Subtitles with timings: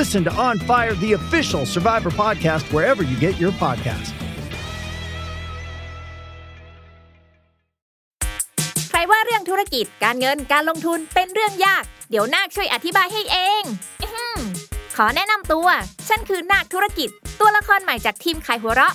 [0.00, 4.10] Listen to On Fire, the official Survivor podcast, wherever you get your podcast.
[8.90, 13.62] ใครว่าเรื่องธุรกิจการเงินการลงทุนเป็นเรื่องยาก เดี๋ยวนาคช่วยอธิบายให้เอง
[14.02, 14.04] อ
[14.96, 15.68] ขอแนะนำตัว
[16.08, 17.08] ฉันคือนาคธุรกิจ
[17.40, 18.94] ตัวละครใหม่จากทีมขายหัวเราะ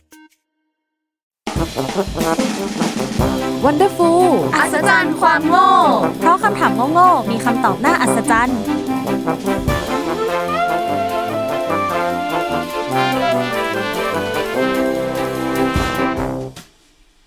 [3.65, 5.69] Wonderfool อัศจรรย์ความโง่
[6.19, 8.59] เพราะคำถามโง่ๆมีคำตอบน่าอัศจรรย์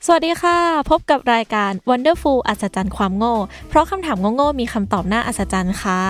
[0.06, 0.58] สวัสดีค่ะ
[0.90, 3.34] พบกับรายการ Wonderfool อัศจรรย์ความโง่
[3.68, 6.00] เพราะคำถามโง่ๆมีคำตอบน่าอัศจรรย์ค่ะ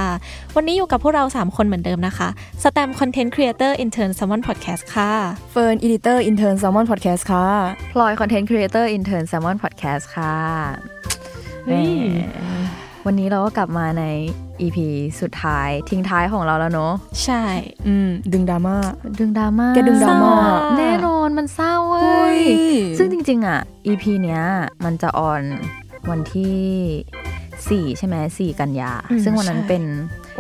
[0.56, 2.28] วันนี้อยู่กับพวกเรา 3 คนเหมือนเดิมนะคะ
[2.62, 5.12] แสตมป์ content creator intern Salmon Podcast ค่ะ
[5.52, 7.46] เฟิร์น editor intern Salmon Podcast ค่ะ
[7.92, 10.34] พลอย content creator inter n Salmon Podcast ค่ะ
[11.66, 12.36] เฮ้ยแหม
[13.06, 14.04] วันนี้เราก็กลับมาใน
[14.60, 14.78] EP
[15.20, 16.92] สุดท้ายทิ้งท้ายของเราแล้วเนาะ
[17.24, 17.42] ใช่
[17.88, 18.76] อืม ดึงดราม่า
[19.18, 20.34] ดึงดราม่าแกดึงดราม่า
[20.78, 22.46] แน่นอนมันเศร้าเว้เฮ้ยย
[22.98, 24.42] ซึ่งจริง ๆ อะ EP เนี้ย
[24.84, 25.42] มันจะออน
[26.10, 29.82] วันที่4ใช่ไหม4กันยาอืมซึ่งวันนั้นใช่เป็น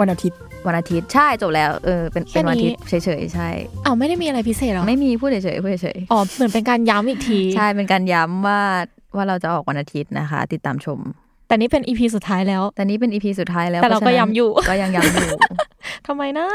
[0.00, 3.48] วันอาทิตย์วันอาทิตย์ใช่จบแล้วเออเป็นแค่เป็นวันอาทิตนี้ย์เฉยๆใช่
[3.84, 8.60] อ้าวไม่ได้มีอะไรพิเศษหรอไม่มีพูดเฉยๆพูดเฉยอ๋อเหมือนเป็นการย้ำอีกทีๆใช่เป็นการย้ำว่า
[9.16, 11.00] ว่าเราจะออกวันอาทิตย์นะคะ ติดตามชม
[11.46, 15.30] แต่นี่เป็นอีพีสุดท้ายแล้ว แต่นี้เป็น EP สุดท้ายแล้ว แต่เราก็พะฉะนั้นย้ำอยู่ ก็ยังย้ำอยู่
[16.06, 16.48] ทำไมนะ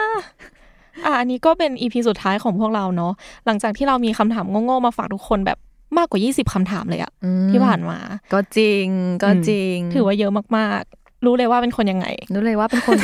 [1.05, 3.13] อะอันนี้ก็เป็นอีพีสุดท้ายของพวกเราเนาะ
[3.45, 5.57] หลังจากที่เรามีคำถามโง่ๆมาฝากทุกคนแบบ
[5.97, 7.99] มากกว่า 20คำถามเลยอะอืมที่ผ่านมา
[8.33, 8.85] ก็จริง
[9.23, 12.97] ก็จริง ถือว่าเยอะมากๆ รู้เลยว่าเป็นคนยังไง รู้เลยว่าเป็นคน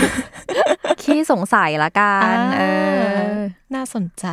[1.01, 2.62] ขี้สงสัยละกันเอ
[3.29, 3.34] อ
[3.75, 4.25] น่าสนใจ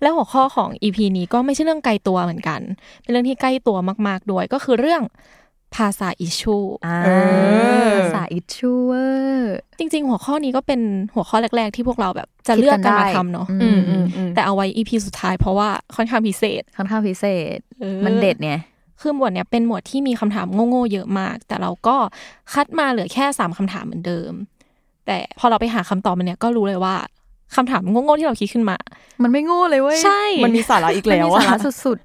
[0.00, 2.60] และหัวข้อของ EP นี้ก็ไม่ใช่เรื่องไกลตัวเหมือนกัน
[3.02, 3.76] เป็นเรื่องที่ใกล้ตัว
[4.08, 5.02] มาก ๆ ด้วยก็คือเรื่อง
[5.76, 7.08] ภาษาอิชูอ่าเอ
[7.88, 9.04] อภาษาอิชชูเวอ
[9.36, 10.80] ร์จริง ๆ หัวข้อนี้ก็เป็น
[11.14, 14.04] หัวข้อแรก ๆ ที่พวกเราแบบจะเลือกกันมาทำเนาะอืมอืม
[14.34, 17.24] แต่เอาไว้ EP สุดท้ายเพราะว่าค่อนข้างพิเศษ ค่อนข้างพิเศ
[17.56, 18.60] ษเออมันเด็ดเนี่ย
[19.00, 21.96] คือหมวดเนี้ยเป็นหมวดที่มีคำถามโง่ๆเยอะมาก แต่เราก็
[22.52, 24.32] คัดมาเหลือแค่สามคำถามเหมือนเดิม
[25.06, 26.94] แต่พอเราไปหาคำตอบมันเนี้ยก็รู้เลยว่า
[27.56, 28.76] คำถามโง่ๆที่เราคิดขึ้นมา
[29.22, 31.98] มันไม่โง่เลยเว้ย ใช่ มันมีสาระอีกมันแล้วมีอะสาระสุด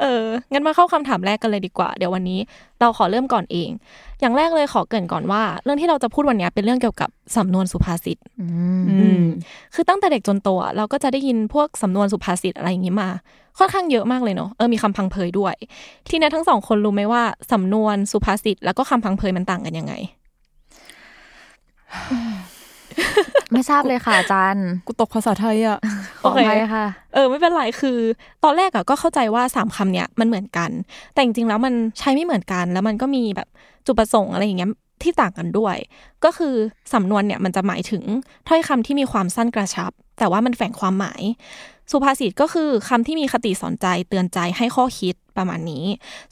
[0.00, 2.40] เออ งั้นมาเข้าคำถามแรกกันเลยดีกว่า เดี๋ยววันนี้
[2.80, 3.70] เราขอเริ่มก่อนเอง
[4.20, 8.46] อย่างแรกเลยขอเกรินก่อนว่า เรื่องที่เราจะพูดวันเนี้ยเป็นเรื่องเกี่ยวกับสำนวนสุภาษิตๆอื
[8.82, 9.22] มอืม
[9.74, 13.08] คือตั้งแต่เด็กจนโตอะเราก็จะได้ยินพวกสำนวนสุภาษิตอะไรอย่างงี้มา
[13.58, 15.54] ค่อนข้างเยอะมากเลยเนาะ เออ มีคำพังเพยด้วย
[16.08, 17.22] ทีนี้ทั้งสองคนรู้ไหมว่า
[17.52, 19.94] สำนวนสุภาษิตแล้วก็คำพังเพยมันต่างกันยังไง
[23.52, 25.95] ไม่ทราบเลยค่ะอาจารย์ กูตกภาษาไทยอะข
[26.28, 27.98] ออภัยค่ะ เออไม่เป็นไรคือ
[28.44, 30.70] ตอนแรกอะก็เข้าใจว่าสามคำเนี้ยมันเหมือนกัน
[31.12, 33.48] แต่จริงๆแล้วมันใช้ไม่เหมือนกัน แล้วมันก็มีแบบ
[33.86, 34.70] จุดประสงค์อะไรอย่างเงี้ย
[35.02, 35.76] ที่ต่างกันด้วย
[36.24, 36.54] ก็คือ
[36.92, 38.02] สำนวนเนี่ยมันจะหมายถึง
[38.48, 41.22] ถ้อยคำที่มีความสั้นกระชับ แต่ว่ามันแฝงความหมาย
[41.90, 45.84] สุภาษิตก็คือคำที่มีคติสอนใจเตือนใจให้ข้อคิดประมาณนี้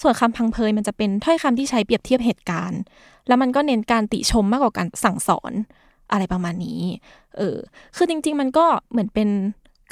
[0.03, 2.81] ส่วนคำพังเพยมันจะเป็นถ้อยคำที่ใช้เปรียบเทียบเหตุการณ์
[3.29, 5.53] แล้วมันก็เน้นการติชมมากกว่าการสั่งสอน
[6.13, 6.81] อะไรประมาณนี้
[7.37, 7.57] เออ
[7.97, 9.29] คือจริง ๆ มันก็เหมือนเป็น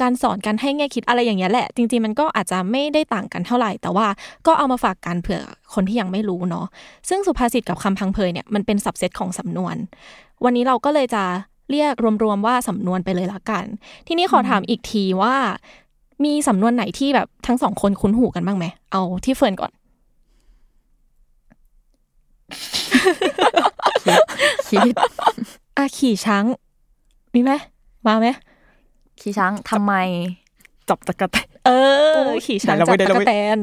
[0.01, 4.07] การสอนการให้แง่คิดอะไรอย่างเงี้ยแหละ จริงๆมันก็อาจจะไม่ได้ต่างกันเท่าไหร่ แต่ว่า
[4.47, 5.43] ก็เอามาฝากกันเผื่อ
[5.75, 6.67] คนที่ยังไม่รู้เนาะ
[7.09, 9.77] ซึ่งสุภาษิตกับคำพังเพยเนี่ยมันเป็นสับเซตของสำนวน
[10.45, 11.25] วันนี้เราก็เลยจะ
[11.71, 11.95] เรียก
[12.25, 13.65] รวมๆว่าสำนวนไปเลยละกัน
[14.07, 15.35] ทีนี้ขอถามอีกทีว่า
[16.25, 19.73] มีสำนวนไหนที่แบบทั้งสองคนคุ้นหูกันบ้างไหมเอาที่เฟิร์นก่อน
[24.69, 24.95] คิด
[25.77, 26.45] อะขี่ช้าง
[27.35, 27.53] มีไหม
[28.07, 28.27] มาไหม
[29.23, 29.95] ขี่ช้างทำไม
[30.89, 31.71] จับตะกะแตนเอ
[32.15, 32.17] อ
[32.47, 33.59] ขี่ช้างไหนเราจับไม่ได้ตะเรากไม่แตน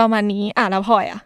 [0.00, 1.20] ประมาณนี้ อะแล้วพลอยอะ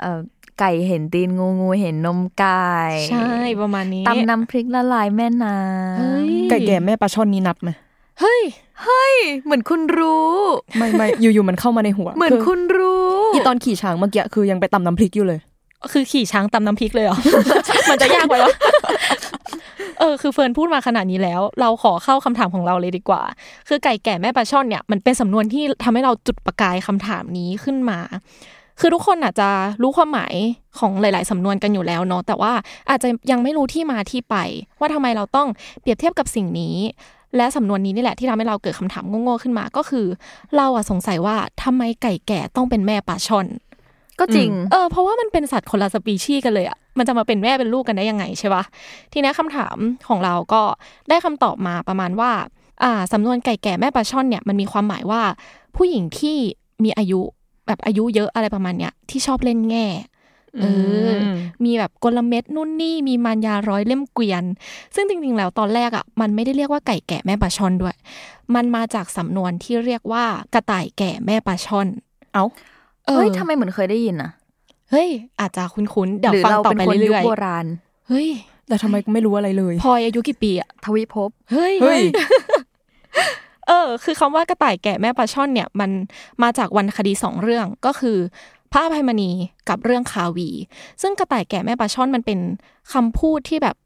[0.00, 0.18] เอ่อ
[0.60, 2.72] ไก่เห็นตีนงูงูเห็นนมไก่
[3.10, 5.54] ใช่ประมาณนี้ตำน้ำพริกละลายแม่น้
[5.98, 7.70] เฮ้ยำไก่แก่แม่ปลาช่อนนี้นับไหม
[8.20, 8.40] เฮ้ย
[8.82, 9.14] เฮ้ย
[9.44, 10.32] เหมือนคุณรู้
[10.78, 15.40] ไม่ไม่อยู่ๆมันเข้ามาในหัว เหมือนคุณรู้อีตอนขี่ช้างเมื่อกี้คือยังไปตำน้ำพริกอยู่เลย
[15.92, 17.18] คือขี่ช้างตำน้ำพริกเลยเหรอ
[17.90, 18.54] มันจะยากไปวะ
[20.00, 23.22] เออคือเฟิร์นพูดมาขนาดนี้แล้ว เราขอเข้าคำถามของเราเลยดีกว่า
[23.68, 27.98] คือไก่แก่แม่ปลาช่อนเนี่ยมันเป็นสำนวนที่ทำให้เราจุดประกายคำถามนี้ขึ้นมา
[28.80, 29.48] คือทุกคนอาจจะ
[29.82, 30.34] รู้ความหมาย
[30.78, 32.52] ของหลาย ๆ สำนวนกันอยู่แล้วเนาะแต่ว่า
[32.90, 34.36] อาจจะยังไม่รู้ที่มาที่ไป
[34.80, 35.48] ว่าทำไมเราต้อง
[35.80, 36.76] เปรียบเทียบกับสิ่งนี้
[37.36, 40.06] และสำนวนนี้นี่แหละที่ทำให้เราเกิดคำถามโง่ๆขึ้นมา ก็คือ
[40.56, 43.46] เราอะสงสัยว่าทำไมไก่แก่ต้องเป็นแม่ปลาช่อน
[44.22, 48.64] ก็จริง เออเพราะว่ามันเป็นสัตว์คนละสปีชีส์กันเลยอะมันจะมาเป็นแม่เป็นลูกกันได้ยังไงใช่ปะ
[49.12, 49.76] ทีนี้คำถาม
[50.08, 50.62] ของเราก็
[51.08, 52.30] ได้คำตอบมาประมาณว่า
[52.82, 55.22] อ่าสำนวนไก่แก่แม่ปลาช่อนเนี่ยมันมีความหมายว่า
[55.76, 56.36] ผู้หญิงที่
[56.84, 57.20] มีอายุ
[57.66, 59.86] แบบอายุเยอะอะไรประมาณเนี้ยที่ชอบเล่นแง่
[60.60, 60.66] เอ
[61.06, 64.44] อมมีแบบกลเม็ดนู่นนี่ มีมารยาร้อยเล่มเกวียน
[64.94, 67.96] ซึ่งจริงๆ แล้วตอนแรกอะ มันไม่ได้เรียกว่าไก่แก่แม่ปลาช่อนด้วย
[68.54, 71.88] มันมาจากสำนวนที่เรียกว่ากระต่ายแก่แม่ปลาช่อน
[72.32, 72.50] เอ้าออ
[73.08, 74.30] เฮ้ยทำไมเหมือนเคยได้ยินอะ
[74.90, 75.08] เฮ้ย
[75.40, 78.28] อาจจะคุ้นๆเดี๋ยวหรือฟังเราต่อเป็นไปคนยุคเรื่อยโบราณๆเฮ้ย
[78.68, 82.02] แต่ทำไมกูไม่รู้อะไรเลยพลอยอายุกี่ปีอะทวิภพเฮ้ยเฮ้ย
[83.68, 85.90] เออ คือคำว่ากระต่ายแก่แม่ปลาช่อนเนี่ย มัน
[86.42, 88.18] มาจากวรรณคดีสองเรื่องก็คือ
[88.72, 89.30] พระอภัยมณี
[89.68, 90.48] กับเรื่องคาวี
[91.02, 92.38] ซึ่งกระต่ายแก่แม่ปลาช่อนมันเป็น
[92.92, 93.76] คำพูดที่แบบ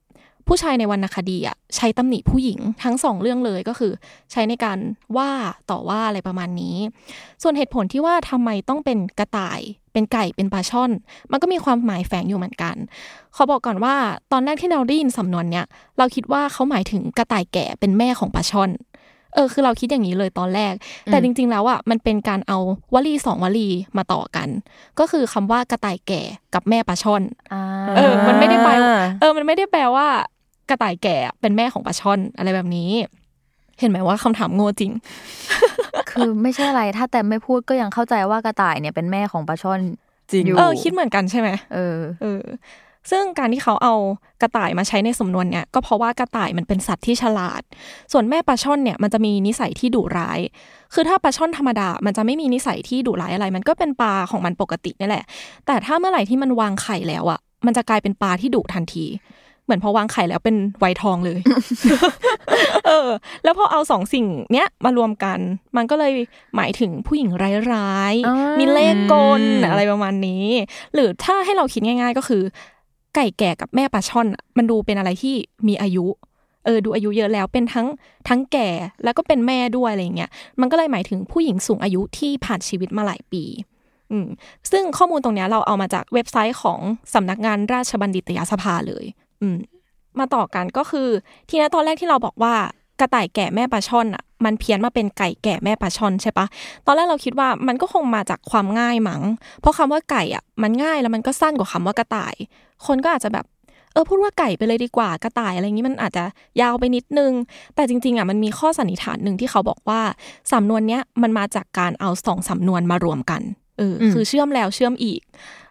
[0.46, 3.92] ผู้ชายในวรรณคดีอะใช้ตำหนิผู้หญิงทั้งสองเรื่องเลยก็คือ
[4.32, 4.78] ใช้ในการ
[5.16, 5.30] ว่า
[5.70, 6.76] ต่อว่าอะไรประมาณนี้
[7.42, 9.60] ส่วนเหตุผลที่ว่าทำไมต้องเป็นกระต่าย
[9.92, 10.90] เป็นไก่เป็นปลาช่อน
[11.30, 12.76] มันก็มีความหมายแฝงอยู่เหมือนกัน
[13.36, 13.94] ขอบอกก่อนว่า
[14.32, 15.66] ตอนแรกที่เราได้ยินสำนวนเนี้ย
[15.98, 18.70] เราคิดว่าเขาหมายถึงกระต่ายแก่เป็นแม่ของปลาช่อน
[19.34, 20.74] เออคือเราคิดอย่างนี้เลยตอนแรก
[21.06, 22.58] แต่จริง ๆ แล้วอะมันเป็นการเอา
[22.94, 24.48] วลีสองวลีมาต่อกัน
[24.98, 26.22] ก็คือคำว่ากระต่ายแก่
[26.54, 27.22] กับแม่ปลาช่อน
[27.52, 27.62] อ่า
[27.96, 30.06] เออ มันไม่ได้แปลว่าเออมันไม่ได้แปลว่า
[30.70, 32.90] กระต่ายแก่เป็นแม่ของปลาช่อนอะไรแบบนี้
[33.80, 34.92] เห็นไหมว่าคำถามโง่จริง
[36.10, 39.80] คือไม่ใช่อะไรถ้าแต่ไม่พูดก็ยังเข้าใจว่ากระต่ายเนี่ยเป็นแม่ของปลาช่อน
[40.30, 42.42] จริงอยู่เออคิดเหมือนกันใช่ไหมเออเออ
[43.10, 43.94] ซึ่งการที่เขาเอา
[44.42, 47.62] กระต่ายมาใช้ในสำนวนเนี่ย ก็เพราะว่ากระต่ายมันเป็นสัตว์ที่ฉลาด
[48.12, 50.40] ส่วนแม่ปลาช่อนเนี่ยมันจะมีนิสัยที่ดุร้าย
[50.94, 55.24] คือถ้าปลาช่อนธรรมดา มันจะไม่มีนิสัยที่ดุร้ายอะไร มันก็เป็นปลาของมันปกตินี่แหละ
[55.66, 59.06] แต่ถ้าเมื่อไหร่ที่มันวางไข่แล้วอะมันจะกลายเป็นปลาที่ดุทันที
[59.66, 61.38] เหมือนพอวางไข่แล้วเป็นไวทองเลย
[62.86, 63.08] เออ
[63.44, 65.38] แล้วพอเอาสองสิ่งเนี้ยมารวมกัน
[65.76, 66.12] มันก็เลย
[66.56, 67.50] หมายถึงผู้หญิงร้า
[68.12, 70.46] ยอ่าๆมีเล่ห์กลอะไรประมาณนี้
[70.94, 72.42] หรือถ้าให้เราคิดง่าย ๆ ก็คือ
[73.14, 75.34] ไก่แก่กับแม่ปลาช่อนอะมันดูเป็นอะไรที่
[75.68, 76.06] มีอายุ
[76.64, 77.86] เออดูอายุเยอะแล้วเป็นทั้ง
[78.28, 78.68] ทั้งแก่
[79.04, 80.30] แล้วก็เป็นแม่ด้วยอะไรเงี้ย
[80.60, 83.44] มันก็เลยหมายถึงผู้หญิงสูงอายุที่ผ่านชีวิตมาหลายปี
[84.12, 84.26] อืม
[84.70, 86.78] ซึ่งข้อมูลตรงเนี้ยเราเอามาจากเว็บไซต์ของ
[87.14, 89.04] สำนักงานราชบัณฑิตยสภาเลย
[89.42, 89.56] อืม
[90.18, 91.08] มาต่อกันก็คือ
[91.48, 92.54] ทีนี้ตอนแรกที่เราบอกว่า
[93.00, 96.46] กระต่ายแก่แม่ปลาช่อนอะ มันเพี้ยนมาเป็นไก่แก่แม่ปลาช่อนใช่ปะ
[96.86, 99.22] ตอนแรกเราคิดว่ามันก็คงมาจากความง่ายมั้ง
[99.60, 102.34] เพราะคำว่าไก่อะ มันง่ายแล้วมันก็สั้นกว่าคำว่ากระต่าย
[102.86, 103.46] คนก็อาจจะแบบ
[103.92, 106.24] เออพูดว่าไก่ไปเลยดีกว่ากระต่ายอะไรอย่างนี้มันอาจจะ
[106.60, 107.32] ยาวไปนิดนึง
[107.74, 110.00] แต่จริงๆอะมันมีข้อสันนิษฐานหนึ่งที่เขาบอกว่า
[110.52, 113.42] สำนวนเนี้ยมันมาจากการเอาสองสำนวนมารวมกัน
[113.78, 115.20] เอออมคือเชื่อมแล้วเชื่อมอีก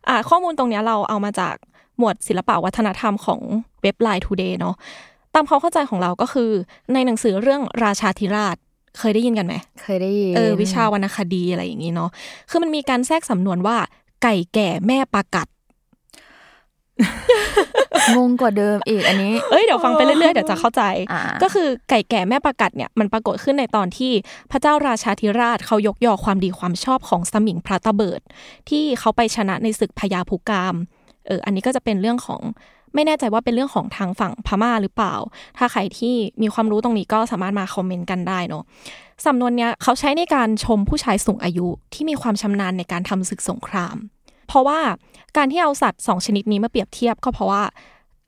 [0.07, 1.55] อ่าข้อมูลตรงเนี้ยเราเอามาจาก
[1.97, 3.41] หมวดศิลปวัฒนธรรมของ
[3.81, 4.75] เว็บไลน์ Today เนาะ
[5.33, 6.51] ตามความเข้าใจของเราก็คือ
[6.93, 8.55] ในหนังสือเรื่องราชาธิราช
[8.99, 12.09] เคยได้ยินกันไหม เคยได้ยิน เออวิชาวรรณคดีอะไรอย่างนี้เนาะ
[12.49, 13.77] คือมันมีการแทรกสำนวนว่า
[14.23, 15.47] ไก่แก่แม่ปลากัด
[18.17, 24.11] งงกว่าเดิมอีกอันนี้ เอ้ยเดี๋ยวฟังไปเรื่อยๆเดี๋ยวจะเข้าใจอ่าก็คือไก่แก่แม่ปลากัดเนี่ยมันปรากฏขึ้นในตอนที่
[24.51, 28.21] พระเจ้าราชาธิราชเขายกยอความดีความชอบของสมิงพระตะเบิด
[28.69, 30.75] ที่เขาไปชนะในศึกพญาภูกาม
[31.27, 32.41] เอออันนี้ก็จะเป็นเรื่องของ
[32.93, 35.15] ไม่แน่ใจว่าเป็นเรื่องของทางฝั่งพม่าหรือเปล่า
[35.57, 38.63] ถ้าใครที่มีความรู้ตรงนี้ก็สามารถมาคอมเมนต์กันได้เนาะ
[39.25, 43.95] สำนวนเนี้ยเขาใช้ในการชมผู้ชายสูงอายุที่มีความชำนาญในการทำศึกสงคราม
[44.47, 44.79] เพราะว่า
[45.37, 47.63] การที่เอาสัตว์สองชนิดนี้มาเปรียบเทียบก็เพราะว่า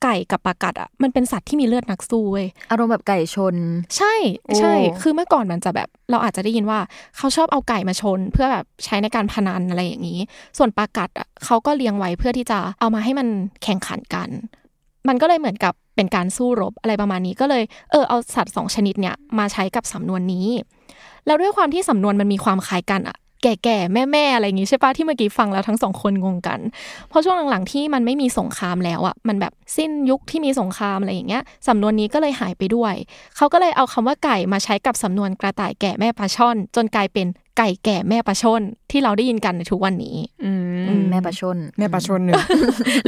[0.02, 3.54] ไก่กับปลากัดอะมันเป็นสัตว์ที่มีเลือดนักสู้เว้ยอารมณ์แบบไก่ชน
[3.96, 4.14] ใช่
[4.58, 6.78] ใช่โอ้คือเมื่อก่อนมันจะแบบ เราอาจจะได้ยินว่า
[7.16, 10.20] เขาชอบเอาไก่มาชน เพื่อแบบใช้ในการพนันอะไรอย่างนี้
[10.58, 13.28] ส่วนปลากัดอะเขาก็เลี้ยงไว้เพื่อที่จะเอามาให้มัน
[13.62, 14.28] แข่งขันกัน
[15.08, 20.46] มันก็เลยเหมือนกับเป็นการสู้รบอะไรประมาณนี้ก็เลยเออเอาสัตว์สองชนิดเนี่ยมาใช้กับสำนวนนี้
[21.26, 26.60] แล้วด้วยความที่สำนวนมันมีความคล้ายกันอะ แก่ๆแม่ๆอะไรอย่างงี้ใช่ปะที่เมื่อกี้ฟังแล้วทั้งสองคนงงกัน
[27.08, 32.94] เพราะช่วงหลังๆที่มันไม่มีสงครามแล้วอะมันแบบสิ้นยุคที่มีสงครามอะไรอย่างเงี้ยสำนวนนี้ก็เลยหายไปด้วย
[33.36, 37.26] เขาก็เลยเอาคำว่าไก่มาใช้กับสำนวนกระต่ายแก่แม่ปลาช่อน จนกลายเป็น
[37.58, 40.52] ไก่แก่แม่ปลาช่อนที่เราได้ยินกันในทุกวันนี้อื
[40.98, 42.42] มแม่ปลาชนแม่ปลาชนหนึ่ง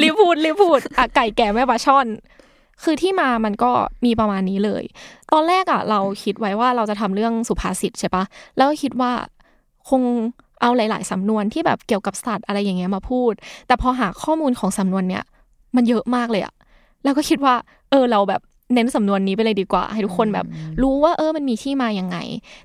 [0.01, 2.07] รีบพูดรีบพูดอะไก่แก่แม่ปลาช่อน
[2.85, 3.71] คือที่มามันก็
[4.05, 4.85] มีประมาณนี้เลย
[5.33, 8.25] ตอนแรกอะเราคิดไว้ว่าเราจะทำเรื่องสุภาษิตใช่ปะ
[8.57, 9.13] แล้วก็คิดว่า
[9.91, 10.03] คง
[10.61, 13.33] เอาหลาย ๆ สำนวนที่แบบเกี่ยวกับสัตว์อะไรอย่างเงี้ยมาพูด
[13.67, 15.25] แต่พอหาข้อมูลของสำนวนเนี้ย
[15.77, 16.55] มันเยอะมากเลยอะ
[17.05, 17.55] แล้วก็คิดว่า
[17.91, 18.41] เออเราแบบ
[18.75, 20.47] เน้นสำนวนนี้ไปเลยดีกว่า ให้ทุกคนแบบ
[20.83, 22.17] รู้ว่าเออมันมีที่มายังไง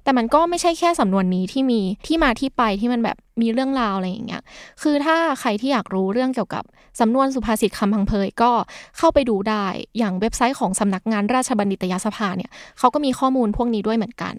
[0.04, 4.42] แต่มันก็ไม่ใช่แค่สำนวนนี้ที่มีที่มาที่ไปที่มันแบบมีเรื่องราวอะไรอย่างเงี้ย
[4.82, 6.64] คือถ้าใครที่อยากรู้เรื่องเกี่ยวกับ
[7.00, 8.52] สำนวนสุภาษิตคำพังเพยก็
[8.98, 9.66] เข้าไปดูได้
[9.98, 14.36] อย่างเว็บไซต์ของสำนักงานราชบัณฑิตยสภาเนี่ยเขาก็มีข้อมูลพวกนี้ด้วยเหมือนกัน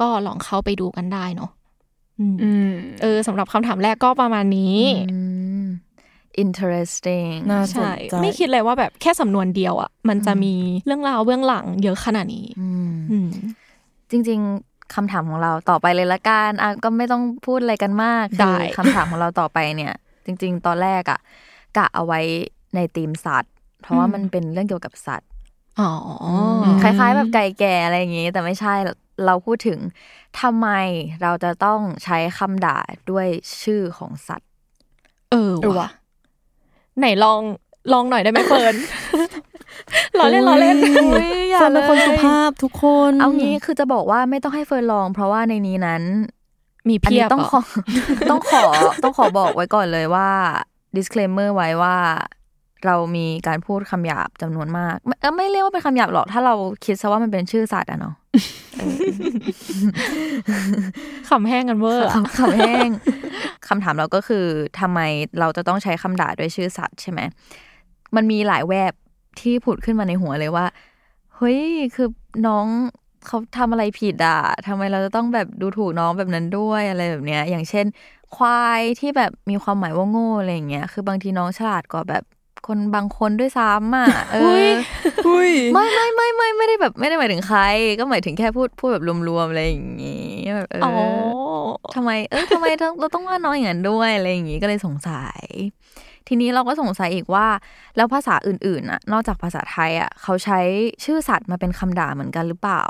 [0.00, 1.50] ก็ลองเข้าไปดูกันได้เนาะ
[3.02, 4.80] เออสำหรับคำถามแรกก็ประมาณนี้
[5.12, 5.18] อื
[5.62, 5.66] ม
[6.42, 10.54] interesting น่าสนใช่ใจไม่คิดเลยว่าแบบแค่สำนวนเดียวอะมันจะมี
[10.86, 13.30] เรื่องราวเบื้องหลังเยอะขนาดนี้อืมอืม
[14.10, 19.94] จริง ๆคำถามของเราต่อไปเลยละกันอะก็ไม่ต้องพูดอะไรกันมากได้คือคำถามของเราต่อไปเนี่ย
[20.24, 21.18] จริง ๆ ตอนแรกอะ
[21.76, 22.20] กะเอาไว้
[22.74, 25.28] ในธีมสัตว์ เพราะว่ามันเป็นเรื่องเกี่ยวกับสัตว์
[25.80, 25.90] อ๋อ
[26.82, 28.74] คล้ายๆแบบไก่แก่อะไรอย่างงี้ แต่ไม่ใช่
[29.26, 29.78] เราพูดถึง
[30.40, 30.68] ทำไม
[31.22, 32.78] เราจะต้องใช้คำด่า
[33.10, 33.26] ด้วย
[33.62, 34.50] ชื่อของสัตว์
[35.30, 35.88] เออเออว่ะว่ะ
[36.98, 37.40] ไหนลอง
[37.92, 38.74] ลองหน่อยได้ไหมเฟิร์น
[40.18, 46.02] รอเล่นรอเล่นอุ๊ยอย่าเฟิร์นเป็นคนเลยสุภาพทุกคน เอางี้คือจะบอกว่าไม่ต้องให้เฟิร์นลอง เพราะว่าในนี้นั้น
[46.88, 47.62] มีอันเพียนี้บต้องเหรขอ
[48.30, 48.64] ต้องขอ
[49.02, 50.30] ต้องขอบอกไว้ก่อนเลยว่า
[50.96, 51.96] disclaimer ไว้ว่า
[52.86, 56.54] เรามีการพูดคำหยาบจำนวนมากไม่เออไม่เรียกว่าเป็นคำหยาบหรอก ถ้าเรา
[56.84, 58.14] คิดซะว่ามันเป็นชื่อสัตว์อะเนาะ
[61.30, 62.88] ขำแห้งกันเวอร์อะคำคำแห้ง
[63.68, 64.44] คำถามเราก็คือ
[64.80, 65.00] ทำไม
[65.40, 67.20] เราจะต้องใช้คำด่าด้วยชื่อสัตว์ใช่ไหม
[68.16, 68.92] มันมีหลายแวบ
[69.40, 70.66] ที่ผุดขึ้นมาในหัวเลยว่า
[71.36, 71.60] เฮ้ย
[71.94, 72.08] คือ
[72.46, 72.66] น้อง
[73.26, 77.86] เขาทำอะไรผิดอะทำไมเราจะต้องแบบดูถูกน้องแบบนั้นด้วยอะไรแบบเนี้ย อย่างเช่น
[78.36, 82.24] ควายที่แบบมีความหมายว่าโง่อะไรอย่างเงี้ย คือบางทีน้องฉลาดกว่าแบบ
[82.66, 84.36] คนบางคนด้วยซ้ำอะเอ
[84.66, 84.68] อ
[85.26, 87.60] อุ้ยไม่ไม่ไม่ไม่ไม่ได้แบบไม่ได้หมายถึงใคร
[87.98, 90.94] ก็หมายถึงแค่พูดพูดแบบรวมๆอะไรอย่างงี้แบบเอออ๋อ
[91.94, 95.44] ทำไมเออทำไมเราเราต้องว่าน้อยอย่างนั้นด้วยอะไรอย่างงี้ก็เลยสงสัย
[96.28, 97.46] ทีนี้เราก็สงสัยอีกว่า
[97.96, 100.60] แล้วภาษาอื่นๆน่ะ นอกจากภาษาไทยอะเขาใช้
[101.04, 102.82] ชื่อสัตว์มาเป็นคำด่าเหมือนกันหรือเปล่า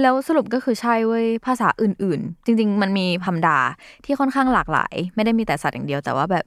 [0.00, 3.58] แล้วสรุปก็คือใช่เว้ยภาษาอื่นๆ จริง ๆ มันมีคำด่า
[4.04, 6.44] ที่ค่อนข้างหลากหลาย ไม่ได้มีแต่สัตว์อย่างเดียวแต่ว่าแบบ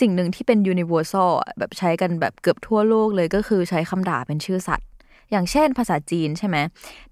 [0.00, 4.88] สิ่งหนึ่งที่เป็น universal อะแบบใช้กันแบบเกือบทั่วโลกเลยก็คือใช้คำด่าเป็นชื่อสัตว์
[5.30, 6.56] อย่างเช่นภาษาจีนใช่ไหม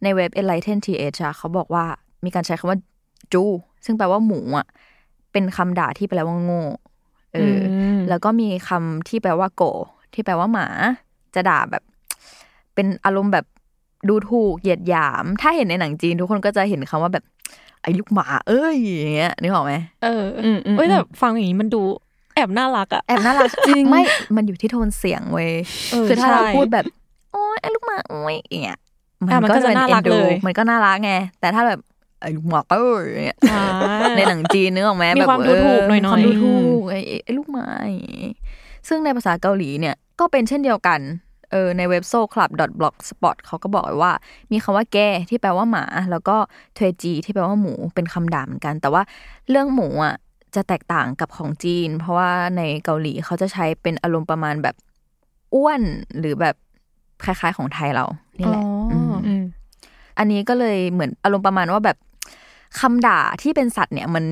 [0.02, 1.84] ในเว็บ enlighten th อะเขาบอกว่า
[2.24, 2.78] มีการใช้คำว่า
[3.32, 3.44] จู
[3.84, 4.66] ซึ่งแปลว่าหมูอะ
[5.32, 6.64] เป็นคำด่าที่แปลว่าโง่
[7.34, 9.62] เอออมแล้วก็มีคำที่แปลว่าโก
[10.14, 10.66] ที่แปลว่าหมา
[11.34, 11.82] จะด่าแบบ
[12.74, 13.46] เป็นอารมณ์แบบ
[14.08, 17.24] ดูถูกเหยียดหยาม ถ้าเห็นในหนังจีน ทุกคนก็จะเห็นคำว่าแบบ
[17.82, 21.82] ไอ้ลูกหมา เอ้ยอย่างเงี้ยนึกออกไหมเออออืมอืมเอ้ยแต่ฟังอย่างนี้มันดู
[22.34, 24.02] แอบน่ารักอะแอบน่ารักจริงไม่
[24.36, 25.50] มันอยู่ที่โทนเสียงเว้ย
[25.92, 26.84] เออคือถ้าเราใช่พูดแบบ
[27.32, 28.78] โอ้ยไอ้ลูกหมาโอ้ยอย่างเงี้ย
[29.20, 31.80] อะมันก็จะเป็น่ารักอ็ดูเลยมันก็น่ารักไงแต่ถ้าแบบ
[32.20, 33.62] ไอ้ลูกหมาเอ้ยอย่างเงี้ยอ่า
[34.16, 38.28] ในหนังจีนนึกออกไหมมีแบบความดูถูกหน่อยๆมีความดูถูกไอ้ไอ้ลูกหมาอย่างงี้
[38.88, 41.00] ซึ่งในภาษาเกาหลีเนี่ยก็เป็นเช่นเดียวกัน
[41.52, 44.12] เออในเว็บโซ club blogspot เขาก็บอกไว้ว่า
[44.52, 46.36] มีคำว่าแกที่แปลว่าหมา แล้วก็
[46.74, 49.02] เทจีที่แปลว่าหมูเป็นคำด่าเหมือนกัน แต่ว่า
[49.50, 50.14] เรื่องหมูอะ
[50.54, 54.76] จะแตกต่างกับของจีน เพราะว่าในเกาหลีเขาจะใช้เป็นอารมณ์ประมาณแบบ
[55.54, 55.82] อ้วน
[56.18, 56.54] หรือแบบ
[57.24, 58.06] คล้ายๆของไทยเรา
[58.38, 59.42] นี่แหละอ๋อมอืม
[60.18, 61.96] อันนี้ก็เลยเหมือนอารมณ์ประมาณว่าแบบ
[62.80, 64.24] คำด่าที่เป็นสัตว์เนี่ยมัน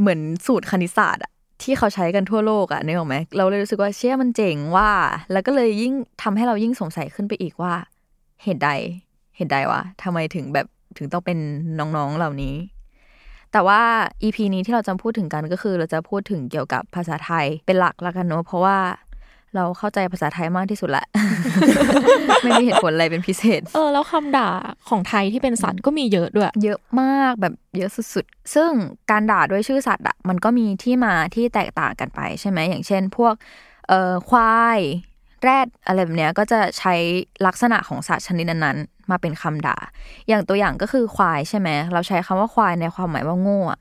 [0.00, 4.90] เหมือนสูตรคณิตศาสตร์อะที่เขาใช้กันทั่วโลกอะนึกออกไหมเราเลยรู้สึกว่าเชี่ยมันเจ๋งว่า
[5.32, 5.92] แล้วก็เลยยิ่ง
[6.22, 7.74] ทำให้เรายิ่งสงสัยขึ้นไปอีกว่า
[8.42, 8.70] เหตุใด
[9.36, 10.66] เหตุใดวะทำไมถึงแบบ
[10.96, 11.38] ถึงต้องเป็น
[11.78, 12.54] น้องๆเหล่านี้
[13.54, 13.82] แต่ว่า
[14.22, 18.78] EP นี้ที่เราจะพูดถึงกันก็คือ เราจะพูดถึงเกี่ยวกับภาษาไทยเป็นหลักละกันเนอะเพราะว่า
[19.54, 21.04] เราเข้าใจภาษาไทยมากที่สุดละ
[22.42, 24.48] ไม่มีเหตุผลอะไรเป็นพิเศษ เออ แล้วคำด่า
[24.88, 28.70] ของไทยที่เป็นสัตว์ก็มีเยอะด้วย เยอะมากแบบเยอะสุดๆ ซึ่ง
[29.10, 33.34] การด่าด้วยชื่อสัตว์อะมันก็มีที่มาที่แตกต่างกันไปใช่ไหมอย่างเช่น พวก
[33.88, 34.80] เอ่อควาย
[35.42, 36.94] แรดอะไรแบบเนี้ยก็จะใช้
[37.46, 39.76] ลักษณะของสัตว์ชนิดนั้นๆ มาเป็นคำด่า
[40.28, 43.80] อย่างตัวอย่างก็คือควายใช่ไหมเราใช้คำว่าควายในความหมายว่าโง่อะ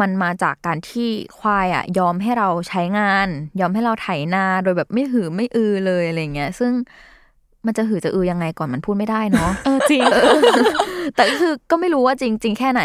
[0.00, 3.28] มันมาจากการที่ควายอะยอมให้เราใช้งาน
[3.60, 6.72] ยอมให้เราไถนาโดยแบบไม่หือไม่อือเลยอะไรเงี้ย ซึ่ง
[7.66, 10.02] มันจะหือจะอือยังไงก่อนมันพูดไม่ได้เนาะเออจริง
[11.14, 12.84] แต่ก็คือก็ไม่รู้ว่าจริงจริงแค่ไหน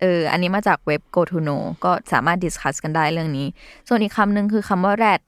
[0.00, 3.46] เอออันนี้มาจากเว็บ go to know ก็สามารถดิสคัสกันได้เรื่องนี้
[3.88, 5.20] ส่วนอีกคำหนึ่งคือคำว่า rat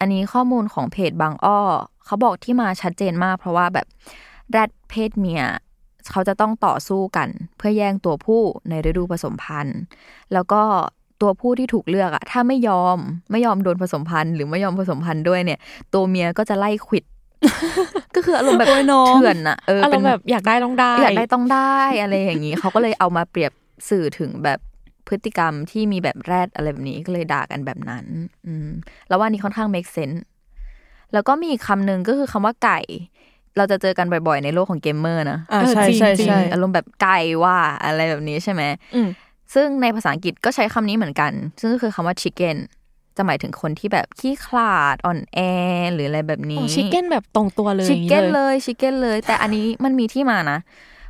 [0.00, 1.58] อันนี้ข้อมูลของเพจบางอ้อ
[2.04, 3.86] เขาบอกที่มาชัดเจนมากเพราะว่าแบบ
[4.54, 5.42] rat เพศเมีย
[6.10, 9.80] เขาจะต้องต่อสู้กัน เพื่อแย่งตัวผู้ในฤดูผสมพันธุ์
[10.32, 10.62] แล้วก็
[11.22, 12.98] ตัวผู้ที่ถูกเลือกอะถ้าไม่ยอม
[13.30, 15.58] ไม่ยอมโดนผสมพันธุ์หรือไม่ยอมผสมพันธุ์ด้วยเนี่ย
[15.94, 17.04] ตัวเมียก็จะไล่ขวิด
[18.14, 23.52] ก็คืออารมณ์แบบโอ้ยน้องเถื่อนอะเอออารเป็มนณ์แบบอยากได้ต้องได้อยากได้ต้องได้อะไรอย่างนี้เขาก็เลยเอามาเปรียบ
[23.88, 24.58] สื่อถึงแบบ
[25.08, 28.06] พฤติกรรมที่มีแบบแรดอะไรแบบนี้ก็เลยด่ากันแบบนั้น
[28.46, 28.68] อืม
[29.08, 30.20] แล้วว่านี้ค่อนข้าง make sense
[31.12, 32.80] แล้วก็มีอีกคำหนึ่งก็คือคำว่าไก่
[33.56, 38.62] เราจะเจอกันบ่อยๆ ในโลกของเกมเมอร์นะอ่าเออใช่จริงใช่จริงใช่อารมณ์แบบไก่ว่าอะไรแบบนี้ใช่ไหม
[38.94, 39.08] อืม
[39.54, 42.56] ซึ่งในภาษาอังกฤษก็ใช้คำนี้เหมือนกัน ซึ่งก็คือคำว่า chicken
[43.16, 45.38] จะหมายถึงคนที่แบบขี้ขลาดอ่อนแอ
[45.92, 50.58] หรืออะไรแบบนี้ชิคเก้นแบบตรงตัวเลยชิคเก้นอย่างเลยชิคเก้นเลย แต่อันนี้มันมีที่มานะ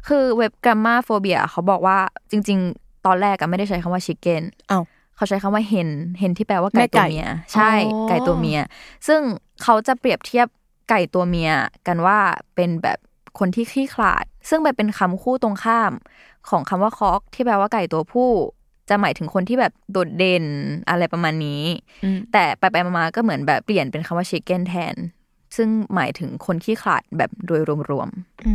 [0.08, 1.98] คือเว็บ Grammar Phobia เขาบอกว่า
[2.30, 4.84] จริง ๆ ตอนแรกอะไม่ได้ใช้คำว่าชิคเก้นอ้าว
[5.16, 7.72] เขาใช้คำว่าเฮนเฮนที่แปลว่าไก่แม่ไก่ตัวเมีย ใช่
[8.08, 8.60] ไก่ตัวเมีย
[9.06, 9.20] ซึ่ง
[9.62, 10.46] เขาจะเปรียบเทียบ
[10.88, 11.52] ไก่ตัวเมีย
[11.86, 12.18] กันว่า
[12.54, 12.98] เป็นแบบ
[13.38, 15.92] คนที่ขี้ขลาด ซึ่งแบบเป็นคำคู่ตรงข้าม
[16.48, 18.30] ของคำว่าคอกที่แปลว่าไก่ตัวผู้
[18.88, 20.44] จะหมายถึงคนที่แบบโดดเด่น
[20.88, 21.62] อะไรประมาณนี้
[22.04, 24.94] อืมแต่ไปไปๆมาๆก็เหมือนแบบเปลี่ยนเป็นคำว่าชิคเก้นแทน
[25.56, 27.60] ซึ่งหมายถึงคนขี้ขลาดแบบโดย
[27.90, 28.08] รวม
[28.46, 28.52] อื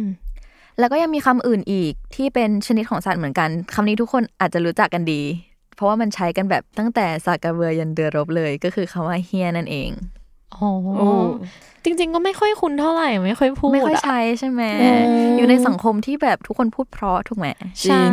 [0.00, 5.22] มๆแล้วก็ยังมีคำอื่นอีกที่เป็นชนิดของสัตว์เหมือนกันคำนี้ทุกคนอาจจะรู้จักกันดี
[5.74, 9.90] เพราะว่ามันใช้กันแบบตั้งแต่สากาเบือยันเดือรบเลย ก็คือคำว่าเฮียนั่นเอง
[10.52, 11.08] อ๋อโอ้
[11.84, 17.48] จริง ๆ ก็ไม่ค่อยคุ้นเท่าไหร่ไม่ค่อยพูดไม่ค่อยอะใช้ใช่ไหมเออออยู่ในสังคมที่แบบทุกคนพูดเพราะถูกไหม
[17.82, 18.04] ใช่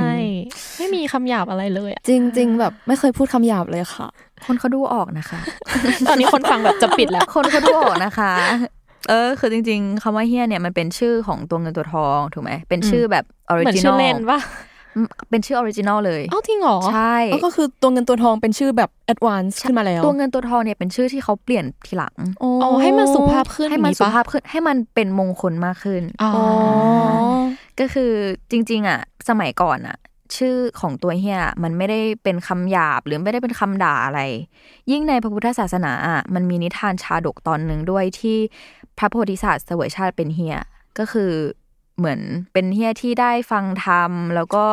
[0.78, 4.08] ไม่มีคำหยาบอะไรเลยอะจริง ๆ แบบไม่เคยพูดคำหยาบเลยค่ะ
[4.46, 5.40] คนเขาดูออกนะคะ
[6.08, 8.34] ตอนนี้คนฟังแบบจะปิดแล้ว คนเขาดูออกนะคะ
[9.10, 14.40] เออ คือจริง ๆคำว่าเหี้ยเนี่ยมันเป็นชื่อของตัวเงินตัวทองถูกไหมเป็นชื่อแบบ original เหมือนชื่ออลเล่นปะ
[15.30, 26.46] เป็นชื่อ original เลยเอ้าจริงเหรอ ใช่แล้วก็คือตัวเงินตัวทองเป็นชื่อแบบ ad vance ขึ้นมาแล้ว ตัวเงินตัวทองเนี่ยเป็นชื่อที่เขาเปลี่ยนทีหลังอ๋ออ๋อให้มันสุภาพขึ้นให้มันอย่งสุปะภาพขึ้น ให้มันเป็นมงคลมากขึ้นอ๋ออ๋อ
[27.80, 28.12] ก็คือ
[28.52, 29.98] จริง ๆ อะ สมัยก่อนอะ
[30.38, 34.22] ชื่อของตัวเฮียมันไม่ได้เป็นคำหยาบหรือไม่ได้เป็นคำด่าอะไร
[34.92, 38.38] ยิ่งในพระพุทธศาสนาอะมันมีนิทานชาดกตอนหนึ่งด้วยที่
[38.98, 40.58] พระโพธิสัตว์เสวยชาติเป็นเฮีย
[40.98, 41.32] ก็คือ
[42.00, 42.20] เหมือน
[42.54, 44.66] เป็นเฮียที่ได้ฟังธรรมแล้วก็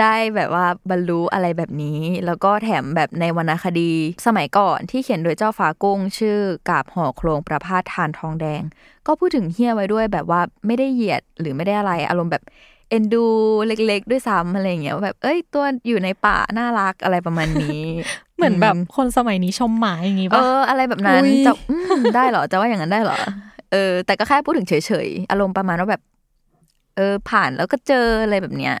[0.00, 3.92] ได้แบบว่าบรรลุอะไรแบบนี้ แล้วก็แถมแบบในวรรณคดี
[4.26, 8.62] สมัยก่อนที่เขียนโดยเจ้าฟ้ากุ้ง ชื่อกาบห่อโครงประพาสทานทองแดง
[9.06, 12.42] ก็พูดถึงเฮียไว้ด้วยแบบว่าไม่ได้เหยียดหรือไม่ได้อะไรอารมณ์แบบ
[12.90, 13.24] เอ็นดู
[13.66, 17.80] เล็กๆ ด้วยซ้ำอะไรอย่างเงี้ยว่าแบบเอ้ยตัวอยู่ในป่าน่ารักอะไรประมาณนี้
[18.36, 23.18] เหมือนแบบคนสมัยนี้ชมหมาอย่างงี้เอปะออะไรแบบนั้นอุ๊ยจะอืมได้เหรอจะว่าอย่างนั้นได้เหรอ
[23.72, 24.74] เออแต่ก็แค่พูดถึงเฉ
[25.06, 26.02] ยๆ อารมณ์ประมาณว่าแบบ
[26.96, 28.74] เออ ผ่านแล้วก็เจออะไรแบบเนี้ย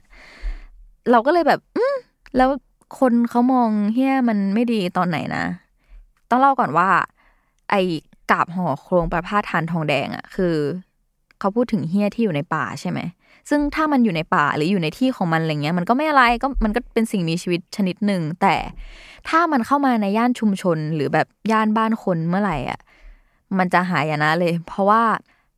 [1.10, 1.96] เราก็เลยแบบ อืม
[2.36, 2.50] แล้ว
[2.98, 5.44] คนเขามองเฮียมันไม่ดีตอนไหนนะ
[6.30, 6.88] ต้องเล่าก่อนว่า
[7.70, 7.82] ไอ้
[8.30, 10.54] กาบห่อโครงประพาทานทองแดงอะ่ะ คือ
[11.38, 13.00] เขาพูดถึงเฮียที่อยู่ในป่าใช่ไหม
[13.48, 18.54] ซึ่งถ้ามันอยู่ในป่าหรืออยู่ในที่ของมันอะไรเงี้ย มันก็ไม่อะไรก็มันก็เป็นสิ่งมีชีวิตชนิดหนึ่งแต่
[19.28, 22.80] ถ้ามันเข้ามาในย่านชุมชนหรือแบบย่านบ้านคนเมื่อไหร่อะ
[23.58, 25.02] มันจะหายนะเลย เพราะว่า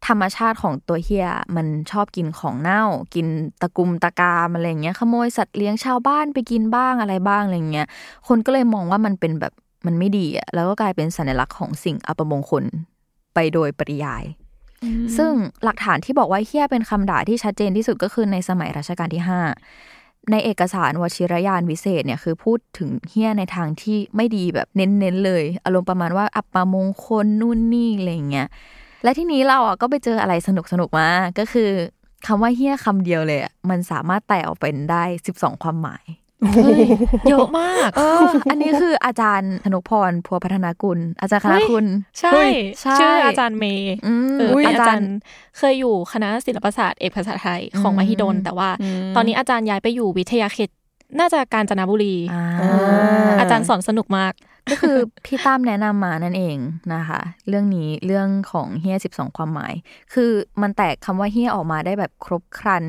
[0.07, 2.83] ธรรมชาติของตัวเฮียมันชอบกินของเน่า
[3.15, 3.27] กิน
[3.61, 7.87] ตะกุมตะกามอะไรอย่างเงี้ยขโมยสัตว์เลี้ยงชาวบ้านไปกินบ้างอะไรบ้างอะไรเงี้ย
[8.29, 9.53] คนก็เลยมองว่ามันเป็นแบบ
[9.87, 12.65] มันไม่ดีอะแล้วก็กลายเป็นสัญลักษณ์ของสิ่งอัปมงคล
[13.35, 14.25] ไปโดยปริยาย
[15.17, 15.33] ซึ่ง
[15.65, 19.23] หลักฐานที่บอกว่าเฮี้ยเป็นคำด่าที่ชัดเจนที่สุดก็คือในสมัยรัชกาลที่
[19.77, 28.49] 5ในเอกสารวชิรยานวิเศษเนี่ยคือพูดถึงเฮี้ยในทางที่ไม่ดีแบบเน้นๆเลย อารมณ์ประมาณว่าอัปมงคลนู่นนี่อะไรอย่างเงี้ย
[29.07, 31.71] และที่นี้เราอะก็ไปเจออะไรสนุกสนุกๆมา ก็คือ
[32.27, 35.03] คำว่าเฮี้ยคำเดียวเลยอะมันสามารถแตกออกเป็นได้
[35.35, 36.05] 12 ความหมาย
[37.29, 41.85] เยอะมาก เออ อันนี้คืออาจารย์ธนุพรพัวพัฒนากุล อาจารย์คณะคุณ
[42.19, 45.11] ใช่เฮ้ยใช่ชื่ออาจารย์เมย์อืมเอออุ๊ยอาจารย์
[45.59, 48.71] เคยอยู่คณะศิลปศาสตร์เอกภาษาไทยของมหิดล แต่ว่า
[49.17, 50.71] ตอนนี้อาจารย์ย้ายไปอยู่วิทยาเขต
[51.19, 52.45] น่าจะกาญจนบุรีอ่า
[53.41, 54.33] อาจารย์สอนสนุกมาก
[54.71, 56.57] ก็คือพี่ตั้มแนะนำมานั่นเอง
[56.95, 59.75] นะคะ เรื่องนี้เรื่องของเฮียสิบสองความหมาย
[60.15, 60.31] คือ
[60.63, 62.85] มันแตกคำว่าเฮียออกมาได้แบบครบครัน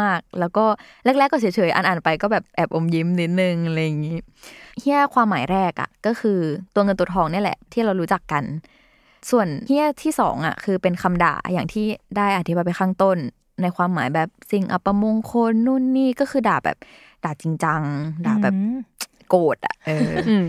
[0.00, 0.64] มาก ๆ แล้วก็
[1.04, 4.18] แรก ๆ ก็เฉยๆ อ่านๆไปก็แบบแอบอมยิ้มนิดนึงอะไรอย่างนี้
[4.80, 6.38] เฮียความหมายแรกอะ่ะ ก็คือ
[6.74, 8.44] ตัวเงินตัวทองเนี่ยแหละ ที่เรารู้จักกัน
[9.30, 11.86] ส่วนเฮียที่สองอะ คือเป็นคำด่าอย่างที่
[12.16, 13.16] ได้อธิบายไปข้างต้น
[13.62, 16.76] ในความหมายแบบสิ่งอัปมงคลนู่นนี่ก็คือด่าแบบ
[17.24, 17.82] ด่าจริงจัง
[18.26, 18.54] ด่าแบบ
[19.28, 20.44] โกรธอะเออออืม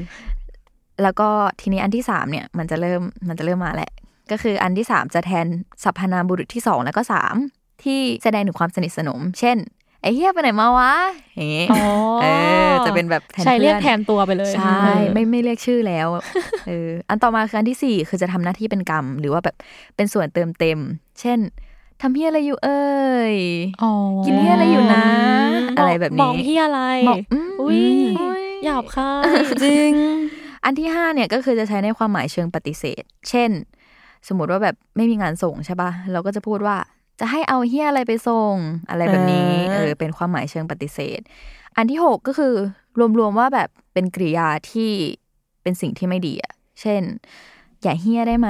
[1.01, 1.29] แล้วก็
[1.62, 3.91] ทีนี้อันที่สามเนี่ยมันจะเริ่มมันจะเริ่มมาแหละ
[4.32, 5.47] ก็คืออันที่สามจะแทน
[5.84, 7.36] สรรพนามบุรุษที่สองแล้วก็สาม
[7.84, 9.58] ที่แสดงถึงความสนิทสนม เช่น
[10.01, 10.93] ไอ้เฮียไปไหนมาวะ
[11.36, 11.84] อย่างงี้อ๋อ
[12.21, 12.25] เอ
[12.67, 16.08] อจะเป็นแบบแทนใช่เรียกพื่อนแทนตัวไปเลยใช่ไม่ไม่เรียกชื่อแล้ว
[16.67, 19.56] เอออันต่อมาคืออันที่สี่คือจะทำหน้าที่เป็นกรรม หรือว่าแบบ
[19.95, 20.79] เป็นส่วนเติมเต็ม
[21.19, 21.39] เช่น
[22.01, 22.84] ทำเฮียอะไรอยู่เอ้
[23.34, 23.36] ย
[23.84, 23.91] อ๋อ
[24.25, 25.06] กินเฮียอะไรอยู่นะ
[25.77, 26.79] อะไรแบบมนี้องพี่อะไร
[27.10, 27.82] บอกอืมอุ้ย
[28.19, 29.23] อืมหยาบคาย
[29.63, 29.91] จริง
[30.65, 33.52] อันที่ห้าเนี่ยก็คือจะใช้ในความหมายเชิงปฏิเสธ เช่น
[34.28, 36.78] สมมติว่าแบบไม่มีงานส่งใช่ปะเราก็จะพูดว่า
[37.19, 38.56] จะให้เอาเฮียอะไรไปส่ง
[38.89, 41.19] อะไรแบบนี้อ่าเออเป็นความหมายเชิงปฏิเสธ
[41.76, 42.54] อันที่หกก็คือ
[43.19, 44.91] รวมๆว่าแบบเป็นกริยาที่
[45.62, 47.02] เป็นสิ่งที่ไม่ดีอะเช่น
[47.82, 48.49] อย่าเฮี้ยได้ไหม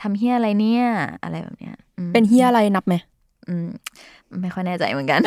[0.00, 0.84] ทำเฮี้ยอะไรเนี่ย
[1.22, 3.19] อะไรแบบเนี้ยอืมเป็นเฮียอะไรนับไหมอืม
[4.40, 5.20] ไม่ค่อยแน่ใจเหมือนกัน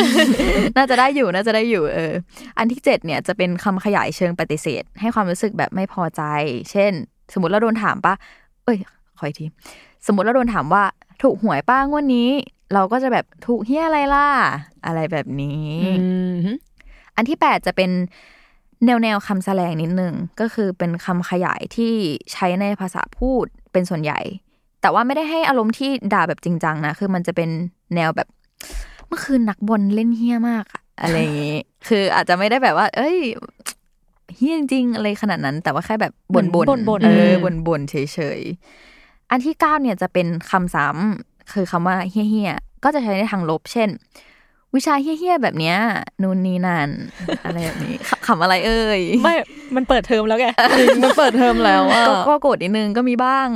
[0.77, 2.13] น่าจะได้อยู่ น่าจะได้อยู่เออ
[2.57, 6.21] อันที่เจ็ดเนี่ยจะเป็นคำขยายเชิงปฏิเสธ ให้ความรู้สึกแบบไม่พอใจ
[6.71, 6.91] เช่น
[7.33, 8.13] สมมติเราโดนถามปะ
[8.63, 8.77] เอ้ย
[9.17, 9.45] ขออีกที
[10.07, 10.83] สมมติเราโดนถามว่า
[11.23, 12.29] ถูกหวยป้างวดนี้
[12.73, 14.27] เราก็จะแบบถูกเฮียอะไรล่ะ
[14.85, 15.71] อะไรแบบนี้
[17.15, 17.91] อันที่แปดจะเป็น
[18.85, 21.93] แนวแนวๆคำแสลงนิดนึง ก็คือเป็นคำขยายที่
[22.33, 24.19] ใช้ในภาษาพูดเป็นส่วนใหญ่
[24.83, 27.49] แต่ว่าไม่ได้ให้อารมณ์ที่ด่าแบบจริงจังนะ คือมันจะเป็น
[27.95, 28.27] แนวแบบ
[29.07, 33.17] เมื่อคืนนักบอลเล่นเฮี้ยมากอะอะไรอย่างงี้ คืออาจจะไม่ได้แบบว่า เอ้ย
[34.35, 36.55] เฮี้ยจริงๆอะไรขนาดนั้น แต่ว่าแค่แบบบ่นๆ
[36.89, 43.89] บ่นๆเอออืมบ่นๆเฉยๆ อันที่เก้าเนี่ยจะเป็นคำซ้ำคือคำว่าเฮี้ยๆก็จะใช้ในทางลบ เช่น
[44.75, 45.77] วิชาเฮี้ยๆแบบเนี้ย
[46.21, 46.89] นู่นนี่นั่น
[47.45, 49.35] อะไรแบบนี้ขขำอะไรเอ่ยไม่
[49.75, 50.47] มันเปิดเทอมแล้วไง
[50.79, 53.47] จริงมันเปิดเทอมแล้วอะก็ก็โกรธนิดนึงก็มีบ้าง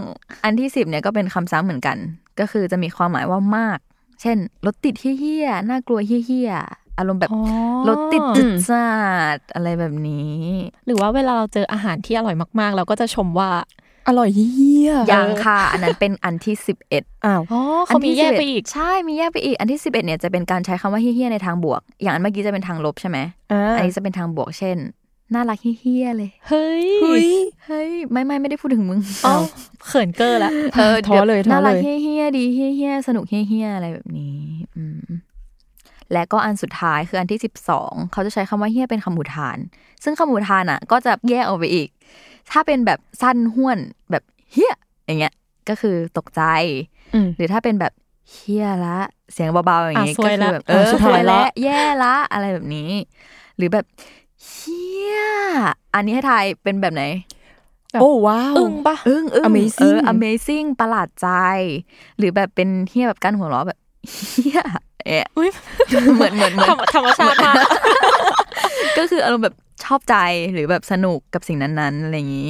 [0.43, 1.97] อันที่สิบเนี่ยก็เป็นคำซ้ำเหมือนกัน
[2.39, 3.79] ก็คือจะมีความหมายว่ามาก
[4.21, 7.41] เช่นรถติดเฮี้ยๆน่ากลัวเฮี้ยๆอารมณ์แบบอ๋อ
[7.89, 8.89] รถติดจุดจา
[9.35, 10.37] ดอะไรแบบนี้
[10.85, 13.49] หรือว่าเวลาเราเจออาหารที่อร่อยมากๆ เราก็จะชมว่า
[14.07, 23.17] อร่อยเฮียยังค่ะ อันนั้นเป็นอันที่สิบเอ็ดอ้าวอ๋อเขามีแยกไปอีกใช่มีแยกไปอีก อันที่สิบเอ็ดเนี่ยจะเป็นการใช้คำว่าเฮี้ยๆในทางบวก อย่างอันเมื่อกี้จะเป็นทางลบใช่ไหม
[23.51, 24.77] อ่าอันนี้จะเป็นทางบวกเช่น
[25.33, 27.29] น่ารักเฮี้ยๆเลยเฮ้ยเฮ้ย
[27.65, 29.35] เฮ้ย ไม่ไม่ไม่ได้พูดถึงมึงอ๋อ
[29.87, 34.37] เขินเกอร์แล้วเออท้อเลยท้อน่ารักเลยเฮี้ยๆดีเฮี้ยๆสนุกเฮี้ยๆอะไรแบบนี้
[34.75, 35.07] อืม
[36.13, 39.57] และก็อันสุดท้ายคืออันที่สิบสองเขาจะใช้คำว่าเฮี้ยเป็นคำอุทาน
[40.03, 41.89] ซึ่งคำอุทานอะ ก็จะแยกออกไปอีก
[42.51, 43.77] ถ้าเป็นแบบสั้นห้วน
[44.11, 44.73] แบบเฮี้ย
[45.05, 45.33] อย่างเงี้ย
[45.69, 46.41] ก็คือตกใจ
[47.13, 47.93] อืมหรือถ้าเป็นแบบ
[48.31, 48.99] เฮี้ยละ
[49.33, 52.89] เสียงเบาๆอย่างงี้อะซก็วยคืละอแบบเออะอสุดสท้ายวยละละแย่ละอะไรแบบนี้
[53.57, 53.85] หรือแบบ
[54.45, 55.19] เฮี้ย
[55.93, 57.03] อันนี้ให้ทายเป็นแบบไหน
[58.01, 61.29] โอ้ว้าวอึ้งปะอึ้งอึ้ง Amazing เออ amazing ประหลาดใจ
[62.17, 63.79] หรือแบบเป็นเฮี้ยแบบการหัวเราะแบบ
[64.11, 64.61] เฮี้ย
[65.05, 65.27] เอะ
[66.15, 67.55] เหมือนเหมือนเหมือนธรรมธรรมชาติมาก
[68.97, 70.15] ก็คืออารมณ์แบบ ชอบใจ
[70.53, 72.49] หรือแบบสนุกกับสิ่งนั้นๆอะไรอย่างนี้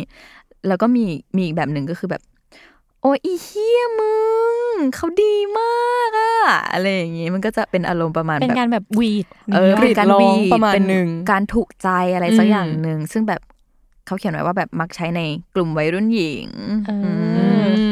[0.68, 2.22] แล้วก็มีมีอีกแบบหนึ่งก็คือแบบ
[3.02, 4.14] โอ้ยอีเฮี้ยมึ
[4.54, 4.58] ง
[4.96, 6.36] เขาดีมากอะ
[6.74, 13.42] อะไรอย่างนี้มันก็จะเป็นอารมณ์ประมาณเป็นแบบการแบบวีดเออกรีเป็นดการร้องวีดประมาณเป็นหนึ่งการถูกใจอะไรสักอืมอย่างหนึ่งซึ่งแบบ
[14.06, 15.22] เขาเขียนไว้ว่าแบบมักใช้ใน
[15.56, 16.48] กลุ่มวัยรุ่นหญิง
[16.88, 17.12] เออมอื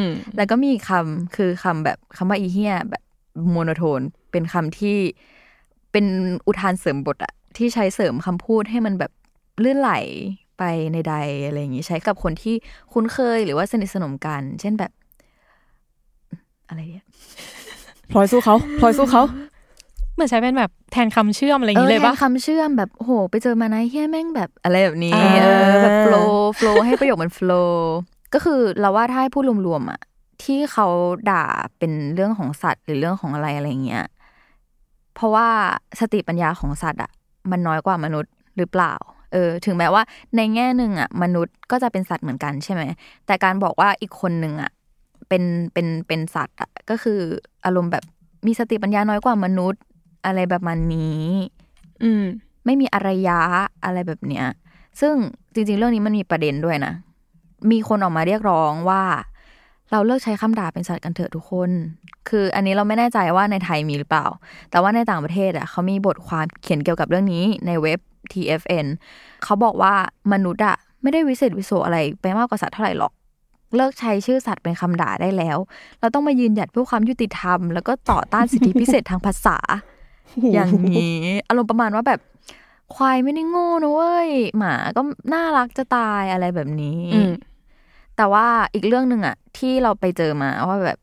[0.04, 0.06] ม
[0.38, 3.04] แล้วก็มีอีกคำคือคำแบบคำว่าอีเฮียแบบ
[3.52, 4.98] โมโนโทน เป็นคำที่
[5.92, 6.06] เป็น
[6.48, 9.12] อุทานเสริมบทอะที่ใช้เสริมคำพูดให้มันแบบ
[9.64, 9.92] ลื่นไหล
[10.58, 10.64] ไป
[10.94, 11.16] ในใด
[11.46, 12.56] อะไรอย่างนี้ใช้กับคนที่
[12.94, 14.92] คุ้นเคยหรือว่าสนิทสนมกัน เช่นแบบ
[16.68, 17.08] อะไรเนี่ย
[18.12, 19.24] พลอยสู้เขาพลอยสู้เขา
[20.14, 27.96] เหมือนใช้เป็นแบบแทนคำเชื่อมอะไรอย่างนี้เลยแทปะนคำเชื่อมแบบโอ้โห ไปเจอมานะเฮียแม่งแบบอะไรแบบนี้อ่าเออแบบโฟล์โฟล์ให้ประโยคมันโฟล์
[28.34, 30.02] ก็คือเราว่าถ้าให้พูดรวมๆอะ
[30.44, 30.88] ที่เขา
[31.30, 31.44] ด่า
[31.78, 34.06] เป็นเรื่องของสัตว์หรือเรื่องของอะไรอะไรเงี้ย
[35.16, 35.48] เพราะว่า
[36.00, 37.12] สติปัญญาของสัตว์อะ
[37.52, 38.94] มันน้อยกว่ามนุษย์หรือเปล่า
[39.36, 40.04] เออถึงแม้ว่า
[40.36, 42.82] ในแง่หนึ่งอะมนุษย์ก็จะเป็นสัตว์เหมือนกันใช่ไหม
[43.26, 44.72] แต่การบอกว่าอีกคนหนึ่งอะ
[45.30, 45.44] เป็น
[45.74, 47.20] เป็นเป็นสัตว์อะก็คือ
[47.66, 48.04] อารมณ์แบบ
[48.48, 49.82] มีสติปัญญาน้อยกว่ามนุษย์
[50.26, 51.26] อะไรแบบมันนี้
[52.04, 52.24] อืม
[52.66, 53.40] ไม่มีอารยะ
[53.86, 54.46] อะไรแบบเนี้ย
[55.02, 55.14] ซึ่ง
[55.54, 56.94] จริง ๆ เรื่องนี้มันมีประเด็นด้วยนะ
[57.72, 59.04] มีคนออกมาเรียกร้องว่า
[59.92, 61.72] เราเลิกใช้คำด่าเป็นสัตว์กันเถอะทุกคน
[62.30, 64.26] คือ อันนี้เราไม่แน่ใจว่าในไทยมีหรือเปล่า
[64.72, 68.00] แต่ว่าในต่างประเทศอะเขามีบทความเขียนเกี่ยวกับเรื่องนี้ในเว็บ
[68.34, 68.86] TFN
[69.44, 69.94] เขาบอกว่า
[70.34, 73.14] มนุษย์อะไม่ได้วิเศษวิโสอะไรไปมากกว่าสัตว์เท่าไหร่หรอก
[73.76, 75.58] เลิกใช้ชื่อสัตว์เป็นคำด่าได้แล้ว
[76.00, 79.58] เราต้องมายืนหยัดเพื่อความยุติธรรม แล้วก็ต่อต้านสิทธิพิเศษทางภาษา
[80.54, 82.20] อย่างนี้อารมณ์ประมาณว่าแบบ
[82.96, 85.02] ควายไม่ได้โง่นะเว้ย หมาก็
[85.34, 87.32] น่ารักจะตายอะไรแบบนี้อืม
[88.18, 90.98] แต่ว่าอีกเรื่องหนึ่งอะที่เราไปเจอมาว่าแบบ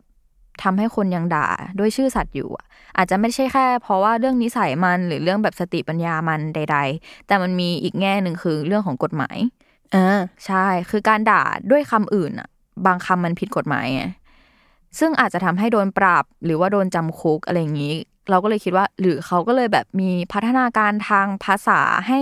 [0.63, 1.49] ทำให้คนยังด่า
[1.79, 9.37] ด้วยชื่อสัตว์อยู่อะอาจจะไม่ใช่แค่ เพราะว่าเรื่องนิสัยมันหรือเรื่องแบบสติปัญญามันใด ๆ แต่มันมีอีกแง่หนึ่งคือเรื่องของกฎหมาย
[9.95, 12.49] อ่าใช่ คือการด่าด้วยคำอื่นอะ
[12.87, 14.03] บางคำมันผิดกฎหมายไง
[14.99, 17.95] ซึ่งอาจจะทำให้โดนปรับหรือว่าโดนจำคุกอะไรอย่างนี้
[18.31, 22.19] เราก็เลยคิดว่า หรือเขาก็เลยแบบมีพัฒนาการทางภาษาให้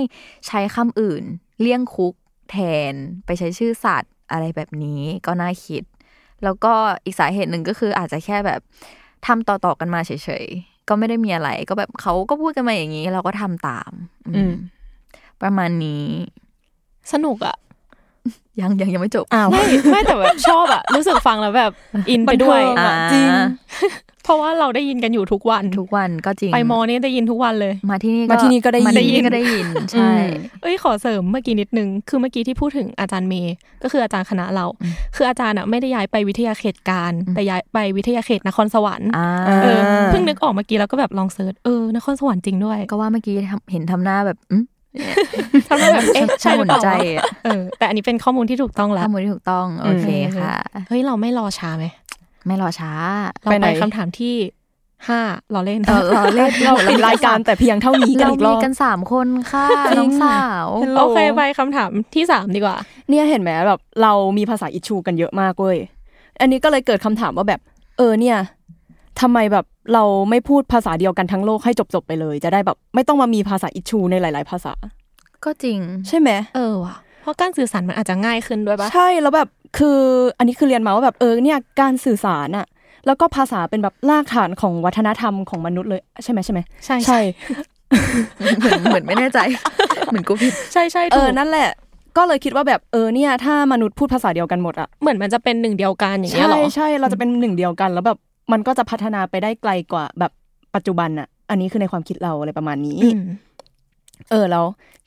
[0.46, 1.22] ใช้คำอื่น
[1.60, 2.14] เลี่ยงคุก
[2.50, 2.56] แท
[2.92, 2.94] น
[3.26, 5.82] ไปใช้ชื่อสัตว์อะไรแบบนี้ก็น่าคิด
[6.44, 6.72] แล้วก็
[7.04, 8.60] อีกสาเหตุหนึ่งก็คืออาจจะแค่แบบ
[9.26, 13.92] ทำต่อๆกันมาเฉยๆ ก็ไม่ได้มีอะไร ก็แบบเขาก็พูดกันมาอย่างนี้ เราก็ทำตาม
[14.36, 14.54] อืม
[15.42, 16.06] ประมาณนี้
[17.12, 17.56] สนุกอะ
[18.60, 21.72] ยังยังยังไม่จบอ้าวไม่ไม่แต่แบบชอบอะรู้สึกฟังแล้วแบบ
[22.10, 23.28] อินไปด้วยบันเทิงอะอ่าจริง
[24.24, 30.12] เพราะว่าเราได้ยินกันอยู่ทุกวันทุกวันก็จริง ไปมอนี่ได้ยินทุกวันเลย มาที่นี่มาที่นี่ก็ได้ยินมาที่นี่ก็ได้ยินใช่
[30.62, 34.66] เอ้ยขอเสริมเมื่อกี้นิดนึง คือเมื่อกี้ที่พูดถึงอาจารย์เมย์ก็คืออาจารย์คณะเรา
[35.16, 39.26] คืออาจารย์อะไม่ได้ย้ายไปวิทยาเขตกาญ แต่ย้ายไปวิทยาเขตนครสวรรค์อ่า
[39.62, 44.64] เออเพิ่งนึกออกเมื่อกี้แล้วก็แบบลอง search เออนครสวรรค์จริงด้วย ก็ว่าเมื่อกี้ทำเห็นทำหน้าแบบอืม
[45.68, 50.06] ทำให้แบบเอ๊ะใช่หรือเปล่าใจวะอะเออแต่อันนี้เป็นข้อมูลที่ถูกต้องแล้วข้อมูลที่ถูกต้องโอเค
[50.38, 50.54] ค่ะ
[50.88, 51.84] เฮ้ยเราไม่รอช้าไหม
[52.46, 52.92] ไม่รอช้า
[53.42, 54.34] เราไปไหไปนคำถามที่
[55.08, 55.20] ห้า
[55.52, 60.66] เราเล่นเออเราเล่นเราปิดรายการแต่เพียงเท่านี้กันเราอีกรมีอบกันสามคนค่ะจริงน้องสาว
[60.98, 62.76] โอเคไปคำถามที่สามดีกว่า
[63.08, 65.78] เนี่ยเห็นไหมแบบเรามีภาษาอิชชูกันเยอะมากเว้ย
[66.40, 67.60] อันนี้ก็เลยเกิดคำถามว่าแบบ
[67.98, 68.36] เออเนี่ย
[69.20, 74.72] ทำไมแบบเราไม่พูดภาษาเดียวกันทั้งโลกให้จบๆไปเลย จะได้แบบไม่ต้องมามีภาษาอิชชูในหลาย ๆ ภาษา
[75.44, 75.78] ก็จริง
[76.08, 79.98] ใช่ไหมเออว่ะเพราะการสื่อสารมันอาจจะง่ายขึ้นด้วยปะใช่แล้วแบบคือ
[80.38, 82.66] อันนี้คือเรียนมาว่าแบบเออเนี่ยการสื่อสารอะ
[83.06, 87.20] แล้วก็ภาษาเป็นแบบรากฐานของวัฒนธรรมของมนุษย์เลยใช่ไหมใช่ไหมใช่ใช่
[88.38, 89.38] เหมือนเหมือนไม่แน่ใจ
[90.06, 91.68] เหมือนกูผิดใช่ใช่เอถูอกนั่นแหละ
[92.16, 98.18] ก็เลยคิดว่าแบบเออเนี่ย ถ้ามนุษย์พูดภาษาเดียวกันหมดอะเหมือนมันจะเป็นหนึ่งเดียวกันอย่างเงี้ยใช่เหรอใช่เราจะเป็นหนึ่งเดียวกันแล้วแบบ
[98.52, 100.32] มันก็จะพัฒนาไปได้ไกลกว่าแบบ
[100.74, 103.22] ปัจจุบันอะอันนี้คือในความคิดเราอะไรประมาณนี้อืม
[104.30, 104.64] เออแล้ว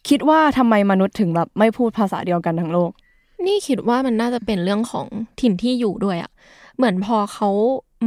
[0.10, 2.92] คิดว่าทำไมมนุษย์ถึงแบบไม่พูดภาษาเดียวกันทั้งโลก
[3.46, 5.08] นี่คิดว่ามันน่าจะเป็นเรื่องของ
[5.42, 6.32] ถิ่นที่อยู่ด้วยอะ
[6.78, 7.50] เหมือนพอเขา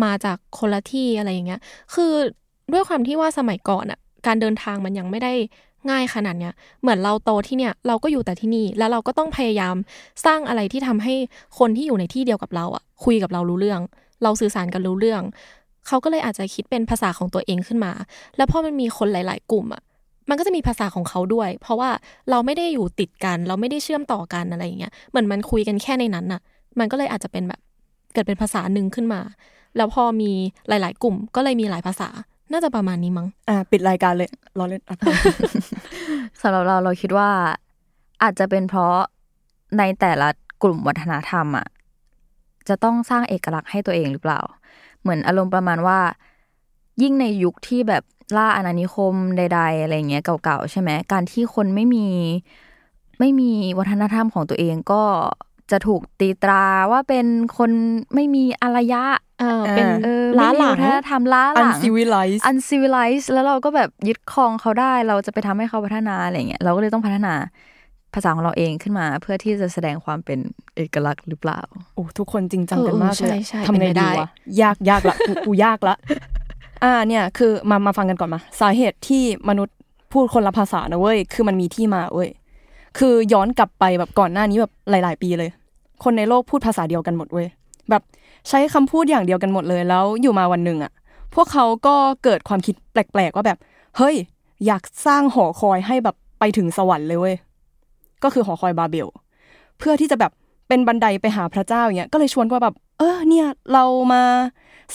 [0.04, 1.60] มาจากคนละที่อะไรอย่างเงี้ย
[1.94, 2.12] คือ
[2.72, 5.32] ด้วยความที่ว่าสมัยก่อนอะการเดินทางมันยังไม่ได้
[5.90, 9.74] ง่ายขนาดเนี้ย เหมือนเราโตที่เนี่ยเราก็อยู่แต่ที่นี่ แล้วเราก็ต้องพยายาม
[10.26, 11.14] สร้างอะไรที่ทำให้
[11.58, 13.80] คนที่อยู่ในที่เดียวกับเราอะคุยกับเรารู้เรื่อง
[14.22, 15.22] เราสื่อสารกันรู้เรื่อง
[15.86, 17.92] เขาก็เลยอาจจะคิดเป็นภาษาของตัวเองขึ้นมา
[18.36, 19.82] แล้วพอมันมีคนหลาย ๆ กลุ่มอะ
[20.28, 21.90] มันก็จะมีภาษาของเขาด้วย เพราะว่า
[22.30, 26.40] เราไม่ได้อยู่ติดกัน เราไม่ได้เชื่อมต่อกันอะไรอย่างเงี้ยเหมือนมันคุยกันแค่ในนั้นน่ะ
[26.78, 27.60] มันก็เลยอาจจะเป็นแบบ
[28.12, 29.20] เกิดเป็นภาษาหนึ่งขึ้นมา
[29.76, 30.32] แล้วพอมี
[30.68, 32.08] หลาย ๆ กลุ่ม ก็เลยมีหลายภาษา
[32.52, 34.96] น่าจะประมาณนี้มั้งอ่าปิดรายการเลยรอเล่นอะ
[36.40, 37.28] สำหรับเราเราคิดว่า
[38.22, 38.94] อาจจะเป็นเพราะ
[39.78, 40.28] ในแต่ละ
[40.62, 41.66] กลุ่มวัฒนธรรมอะ
[42.68, 44.40] จะต้องสร้างเอกลักษณ์ให้ตัวเองหรือเปล่า
[45.00, 45.98] เหมือนอารมณ์ประมาณว่า
[47.02, 48.02] ยิ่งในยุคที่แบบ
[48.36, 52.06] ล่าอาณานิคมใด ๆ อะไรเงี้ยเก่าๆใช่ไหมการที่คนไม่มี
[53.18, 55.02] ไม่มีวัฒนธรรมของตัวเองก็
[55.70, 57.26] จะถูกตีตราว่าเป็น
[57.58, 57.70] คน
[58.14, 59.04] ไม่มีอารยะ
[59.40, 67.34] เออเป็นเออล้าไม่หมีลังวัฒนธรรมล้าหอันลังซีวิไลซ์อันซีวิไลซ์แล้วเราก็แบบยึดครองเขาได้ เราจะไปทำให้เขาพัฒนาอะไรเงี้ยเราก็เลยต้องพัฒนา
[68.16, 70.38] ภาษาของเราเองขึ้นมาเพื่อที่จะแสดงความเป็น
[70.76, 71.60] เอกลักษณ์หรือเปล่า
[71.94, 74.28] โอ้ทุกคนจริงจังกันมากเลยเออใช่ใช่ทำไงเป็นไปได้ดีวะ
[74.62, 75.94] ยากยากละกูกูยากละ
[76.84, 79.76] อ่าเนี่ยคือมามาฟังกันก่อนมา สาเหตุที่มนุษย์
[80.12, 82.30] พูดคนละภาษานะเว้ยคือมันมีที่มาเว้ย
[82.98, 85.50] คือย้อนกลับไปแบบก่อนหน้านี้แบบหลาย ๆ ปีเลย
[86.04, 87.46] คนในโลกพูดภาษาเดียวกันหมดเว้ย
[87.90, 88.02] แบบ
[88.48, 90.92] ใช้คำพูดอย่างเดียวกันหมดเลยแล้วอยู่มาวันหนึ่งอะ
[91.34, 93.58] พวกเขาก็เกิดความคิดแปลก ๆ ว่าแบบ
[93.96, 94.16] เฮ้ย
[94.66, 97.36] อยากสร้างหอคอยให้แบบไปถึงสวรรค์เลยเว้ย
[98.22, 99.08] ก็คือหอคอยบาเบล
[99.78, 100.32] เพื่อที่จะแบบ
[100.68, 104.22] เป็นบันไดไปหาพระเจ้าอย่างเงี้ยก็เลยชวนว่าแบบ เออเนี่ยเรามา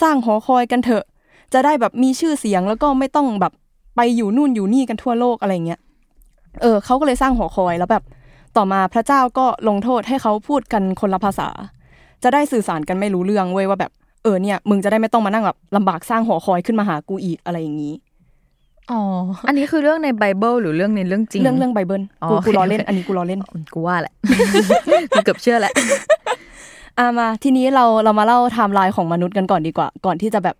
[0.01, 1.03] สร้างหอคอยกันเถอะ
[1.53, 3.53] จะได้แบบมีชื่อเสียงแล้วก็ไม่ต้องแบบ
[3.95, 5.79] ไปอยู่นู่นอยู่นี่กันทั่วโลกอะไรเงี้ย
[6.61, 8.03] เออเขาก็เลยสร้างหอคอยแล้วแบบ
[8.57, 11.49] ต่อมาพระเจ้าก็ลงโทษให้เขาพูดกันคนละภาษา
[12.23, 13.91] จะได้สื่อสารกันไม่รู้เรื่องเว้ยว่าแบบ
[14.23, 17.93] เออเนี่ยมึงจะได้ไม่ต้องมานั่งแบบลำบากสร้างหอคอยขึ้นมาหากูอีกอะไรอย่างนี้
[18.91, 19.01] อ๋อ
[19.47, 23.39] อันนี้คือเรื่องในไบเบิลหรือเรื่องในเรื่องจริง เรื่องเรื่องไบเบิลอ๋อกูโอเคกูล้อเล่น อันนี้กูล้อเล่น
[23.73, 24.13] กูว่าแหละ
[25.13, 25.73] กูเกือบเชื่อแหละ
[26.97, 30.55] อะมา ทีนี้เราเรามาเล่าไทม์ไลน์ของมนุษย์กันก่อนดีกว่า ก่อนที่จะแบบ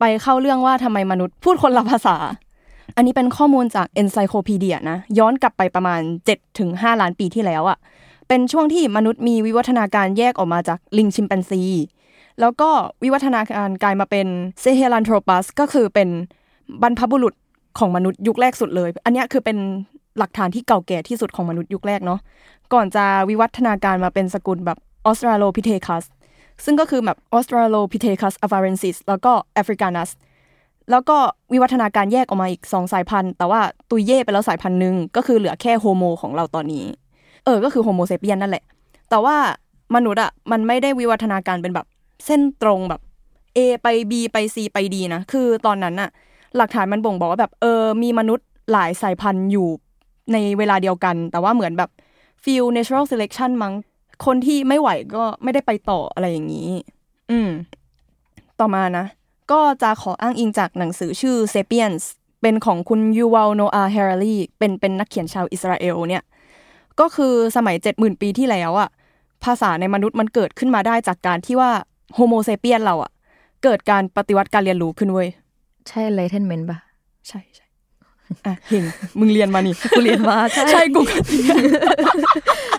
[0.00, 2.16] ไปเข้าเรื่องว่าทำไมมนุษย์พูดคนละภาษา
[2.96, 7.78] อันนี้เป็นข้อมูลจาก Encyclopedia นะ ย้อนกลับไปประมาณ7ถึง5ล้านปีที่แล้วอะ่ะ
[8.28, 11.62] เป็นช่วงที่มนุษย์มีวิวัฒนาการแยกออกมาจากลิงชิมแปนซี
[12.40, 12.68] แล้วก็
[13.02, 14.26] วิวัฒนาการกลายมาเป็น
[14.60, 16.08] Sahelanthropus ก็คือเป็น
[16.82, 17.34] บรรพบุรุษ
[17.78, 19.56] ของมนุษย์ยุคแรกสุดเลย อันนี้คือเป็น
[20.18, 22.20] หลักฐานที่เก่าแก่ที่สุดของมนุษย์ยุคแรกเนาะ
[22.72, 26.04] ก่อนจะวิวัฒนาการมาเป็นสกุลแบบออสตราโลพิเทคัส
[26.64, 30.10] ซึ่งก็คือแบบออสตราโลพิเทคัสอ v a เรนซิสแล้วก็แอฟริกานัส
[30.90, 31.16] แล้วก็
[31.52, 33.60] วิวัฒนาการแยกออกมาอีกสองสายพันธุ์ แต่ว่า
[33.90, 36.84] ตุยเย่ไปแล้วสายพันธุ์หนึ่งก็คือเหลือแค่โฮโมของเราตอนนี้
[37.44, 38.64] เออ ก็คือโฮโมเซเปียนนั่นแหละ
[39.10, 39.36] แต่ว่า
[39.94, 41.86] มนุษย์อะมันไม่ได้วิวัฒนาการเป็นแบบ
[42.26, 43.00] เส้นตรงแบบ
[43.56, 46.10] A ไป B ไป C ไป D นะ คือตอนนั้นอะ
[46.56, 49.68] หลักฐานมันบ่งบอกว่าแบบเออมีมนุษย์หลายสายพันธุ์อยู่
[50.32, 51.90] ในเวลาเดียวกัน แต่ว่าเหมือนแบบ
[52.44, 53.74] ฟิล natural selection มั้ง
[54.26, 56.70] คนที่ไม่ไหวก็ไม่ได้ไปต่ออะไรอย่างนี้
[57.30, 57.50] อืม
[58.60, 59.04] ต่อมานะ
[59.52, 62.04] ก็จะขออ้างอิงจากหนังสือชื่อ Sapiens
[62.42, 66.22] เป็นของคุณยูวัลโนอาเฮราลีเป็นเป็นนักเขียนชาวอิสราเอลเนี่ย
[67.00, 68.88] ก็คือสมัย70,000ปีที่แล้วอะ
[69.44, 71.70] ภาษาในมนุษย์มันเกิดขึ้นมาได้จากการที่ว่า
[72.14, 73.10] โฮโมเซเปียนเราอะ
[73.64, 75.28] เกิดการปฏิวัติการเรียนรู้ขึ้นเว้ย
[75.88, 76.78] ใช่ Enlightenment ปะ
[77.28, 77.66] ใช่ใช่
[78.46, 78.84] อะเห็น
[79.18, 81.62] มึงเรียนมานี่กูเรียนมาใช่ใช่กูก็เรียน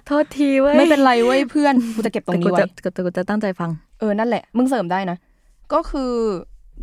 [0.08, 5.18] โทษทีเว้ยไม่เป็นไรเว้ยเพื่อนกูจะเก็บตรงแต่กูนี้ไว้จะแต่กูจะตั้งใจฟัง เออนั่นแหละ มึงเสริมได้นะ
[5.74, 6.12] ก็คือ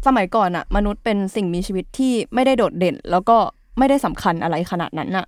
[0.06, 3.36] สมัยก่อนอะมนุษย์เป็นสิ่งมีชีวิตที่ไม่ได้โดดเด่น แล้วก็
[3.78, 5.26] ไม่ได้สำคัญอะไรขนาดนั้นอะ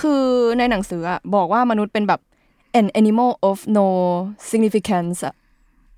[0.00, 0.22] คือ
[0.58, 2.20] ในหนังสืออะบอกว่ามนุษย์เป็นแบบ
[2.80, 3.86] an animal of no
[4.50, 5.34] significance อะ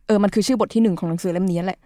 [0.07, 1.79] เออมันคือชื่อบทที่หนึ่งของหนังสือเล่มนี้แหละ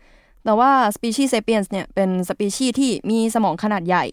[0.44, 4.05] แต่ว่า species sapiens เนี่ยเป็นสปีชีส์ที่มีสมองขนาดใหญ่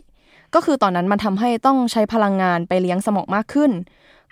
[0.55, 3.71] ก็คือตอนนั้นมันทำให้ต้องใช้พลังงานไปเลี้ยงสมองมากขึ้น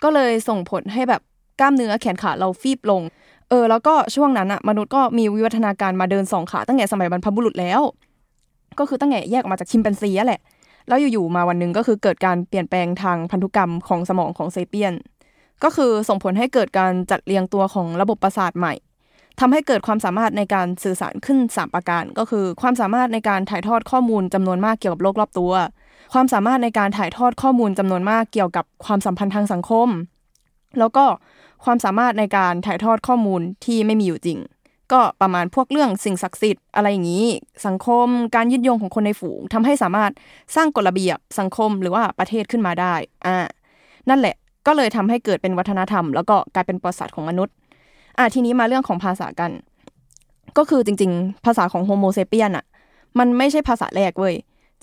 [0.04, 1.22] ก็เลยส่งผลให้แบบ
[1.60, 3.02] กล้ามเนื้อแขนขาเราฟีบลง
[3.50, 7.82] เออ แล้วก็ช่วงนั้นอะมนุษย์ก็มีวิวัฒนาการมาเดินสองขาตั้งแต่สมัยบรรพบุรุษแล้ว
[8.80, 10.42] ก็คือตั้งแต่แยกออกมาจากชิมแปนซีอะแหละ
[10.88, 14.94] แล้วอยู่ๆมาวันหนึ่งก็คือเกิดการเปลี่ยนแปลงทางพันธุกรรมของสมองของเซเปียน
[15.64, 18.74] ก็คือส่งผลให้เกิดการจัดเรียงตัวของระบบประสาทใหม่
[19.40, 25.54] ทำให้เกิดความสามารถในการสื่อสารขึ้น 3 ประการ ก็คือ ความสามารถในการถ่ายทอดข้อมูลจำนวนมากเกี่ยวกับโลกรอบตัว
[26.14, 29.90] ความสามารถในการถ่ายทอดข้อมูลจำนวนมากเกี่ยวกับความสัมพันธ์ทางสังคม
[30.80, 31.06] แล้วก็
[31.66, 34.40] ความสามารถในการถ่ายทอดข้อมูลที่ไม่มีอยู่จริง
[34.92, 37.28] ก็ประมาณพวกเรื่องสิ่งศักดิ์สิทธิ์อะไรอย่างนี้
[37.66, 40.12] สังคม การยึดโยงของคนในฝูงทำให้สามารถ
[40.56, 42.94] สร้างกฎระเบียบสังคมหรือว่าประเทศขึ้นมาได้
[43.26, 43.38] อ่า
[44.10, 44.36] นั่นแหละ
[44.68, 47.54] ก็เลยทำให้เกิดเป็นวัฒนธรรม แล้วก็กลายเป็นประวัติศาสตร์ของมนุษย์
[48.18, 49.52] อะทีนี้มาเรื่องของภาษากัน
[50.58, 52.66] ก็คือจริง ๆ ภาษาของโฮโมเซเปียนอะ
[53.20, 54.36] มันไม่ใช่ภาษาแรกเว้ย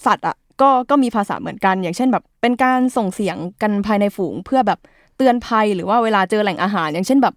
[0.07, 4.79] สัตว์อะก็ก็มีภาษาเหมือนกัน อย่างเช่นแบบเป็นการส่งเสียงกันภายในฝูงเพื่อแบบ
[5.16, 7.35] เตือนภัยหรือว่าเวลาเจอแหล่งอาหาร อย่างเช่นแบบ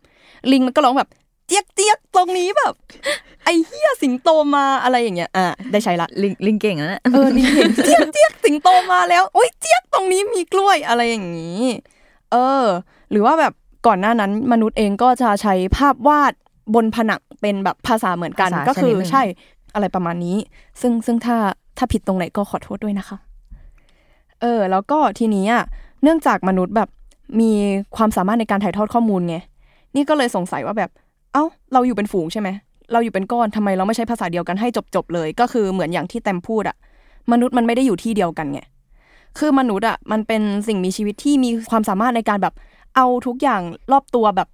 [0.51, 1.09] ลิงมันก็ร้องแบบ
[1.47, 2.73] เจี๊ยกเจี๊ยกตรงนี้แบบ
[3.43, 11.63] ไอ้เหี้ยสิงโตมาอะไรอย่างเงี้ยอะได้ใช้ละลิงลิงเก่งนะเออลิงเห็นเจี๊ยกเจี๊ยกสิงโตมาแล้วโอ้ยเจี๊ยกตรงนี้มีกล้วยอะไรอย่างนี้
[12.31, 12.65] เออ
[13.11, 13.53] หรือว่าแบบ
[13.87, 16.33] ก่อนหน้านั้นมนุษย์เองก็จะใช้ภาพวาด
[16.75, 19.23] บนผนังเป็นแบบภาษาเหมือนกันภาษาก็คือชนิดหนึ่งใช่
[19.73, 20.37] อะไรประมาณนี้
[20.81, 21.37] ซึ่งซึ่งถ้า
[21.77, 23.17] ถ้าผิดตรงไหนก็ขอโทษด้วยนะคะ
[24.41, 25.63] เออ แล้วก็ทีนี้อะ
[26.03, 26.89] เนื่องจากมนุษย์แบบ
[27.39, 27.51] มี
[27.95, 29.35] ความสามารถในการถ่ายทอดข้อมูลไง
[29.95, 30.89] นี่ก็เลยสงสัยว่าแบบ
[31.33, 31.43] เอ้า
[31.73, 32.49] เราอยู่เป็นฝูงใช่ไหม
[32.91, 36.77] เราอยู่เป็นก้อนทำไมเราไม่ใช้ภาษาเดียวกันให้จบๆเลย ก็คือเหมือนอย่างที่แตมพูดอะ
[37.31, 38.59] มนุษย์มันไม่ได้อยู่ที่เดียวกันไง
[39.37, 42.53] คือมนุษย์อะมันเป็นสิ่งมีชีวิตที่มีความสามารถในการแบบ
[42.95, 44.49] เอาทุกอย่างรอบตัวแบบ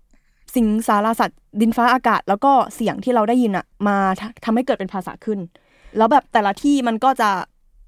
[0.55, 5.39] สิ่งสารสัตว์ดินฟ้าอากาศ แล้วก็เสียงที่เราได้ยินอะมาทำทำให้เกิดเป็นภาษาขึ้น
[5.97, 7.29] แล้วแบบแต่ละที่มันก็จะ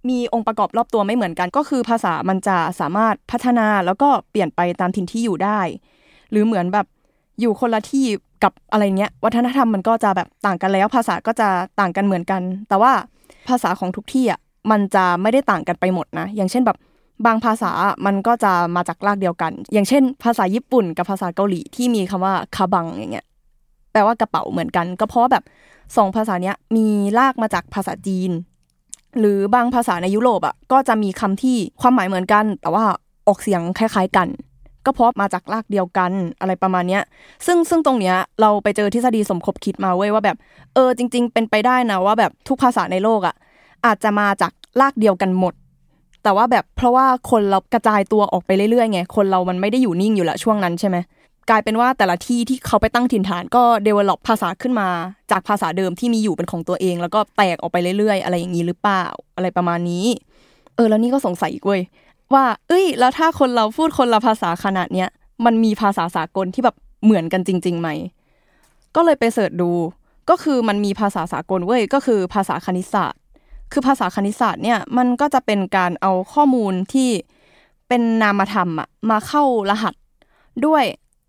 [0.10, 5.60] มีองค์ประกอบรอบตัวไม่เหมือนกัน ก็คือภาษามันจะสามารถพัฒนาแล้วก็เปลี่ยนไปตามถิ่นที่อยู่ได้
[6.32, 6.86] หรือเหมือนแบบ
[7.40, 8.06] อยู่คนละที่
[8.44, 12.92] กับอะไรเงี้ย วัฒนธรรมมันก็จะแบบต่างกันแล้ว ภาษาก็จะต่างกันเหมือนกัน แต่ว่า
[13.48, 14.40] ภาษาของทุกที่อะ
[14.72, 16.78] มันจะไม่ได้ต่างกันไปหมดนะ อย่างเช่นแบบ
[17.26, 17.72] บางภาษา
[18.06, 23.26] มันก็จะมาจากรากเดียวกัน อย่างเช่น ภาษาญี่ปุ่นกับภาษาเกาหลีที่มีคำว่าคาบังอย่างเงี้ย
[23.92, 25.44] แปลว่ากระเป๋าเหมือนกัน ก็เพราะแบบ
[25.98, 26.88] สองภาษาเนี้ยมี
[27.20, 28.32] รากมาจากภาษาจีน
[29.20, 32.84] หรือบางภาษาในยุโรปอะก็จะมีคำที่ความหมายเหมือนกัน แต่ว่า
[33.28, 34.28] ออกเสียงคล้าย ๆกัน
[34.86, 37.04] ก็เพราะมาจากรากเดียวกันอะไรประมาณเนี้ย
[37.46, 40.38] ซึ่งซึ่งตรงเนี้ยเราไปเจอทฤษฎีสมคบคิดมาเว้ยว่าแบบ
[40.74, 43.36] เออจริง ๆ เป็นไปได้นะว่าแบบทุกภาษาในโลกอะ
[43.86, 45.54] อาจจะมาจากรากเดียวกันหมด
[46.24, 50.98] แต่ว่าแบบเพราะว่าคนเรากระจายตัวออกไปเรื่อยๆไงคนเรามันไม่ได้อยู่นิ่งอยู่ล้วช่วงนั้นใช่ไหม
[51.50, 54.88] กลายเป็นว่าแต่ละที่ที่เขาไปตั้งถิ่นฐานก็ develop ภาษาขึ้นมา
[55.32, 59.06] จากภาษาเดิมที่มีอยู่เป็นของตัวเอง แล้วก็แตกออกไปเรื่อยๆ อะไรอย่างนี้หรือเปล่า
[59.36, 60.06] อะไรประมาณนี้
[60.76, 61.82] เออแล้วนี่ก็สงสัยอีกเว้ย
[62.34, 65.10] ว่า เอ้ย แล้วถ้าคนเราพูดคนละภาษาขนาดเนี้ย
[65.46, 67.90] มันมีภาษาสากลที่แบบเหมือนกันจริงๆไหม
[68.96, 69.72] ก็เลยไปเสิร์ชดู
[70.30, 73.20] ก็คือมันมีภาษาสากลเว้ยก็คือภาษาคณิตศาสตร์
[73.74, 77.10] คือภาษาคณิตศาสตร์เนี่ยมันก็จะเป็นการเอาข้อมูลที่
[77.88, 79.94] เป็นนามธรรมอะมาเข้ารหัส
[80.66, 80.84] ด้วย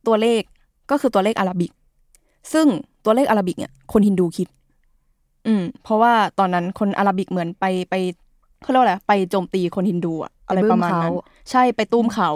[0.07, 0.43] ตัวเลข
[0.91, 1.73] ก็คือตัวเลขอาราบิก
[2.53, 2.67] ซึ่ง
[3.05, 4.49] ตัวเลขอาราบิกเนี่ยคนฮินดูคิด
[5.47, 7.95] อืม เพราะว่าตอนนั้นคนอาราบิกเหมือนไปไป
[8.63, 11.15] เขาเรียกว่าอะไรไปโจมตีคนฮินดูอะอะไรประมาณนั้น
[11.51, 12.31] ใช่ไปตุ้มเขา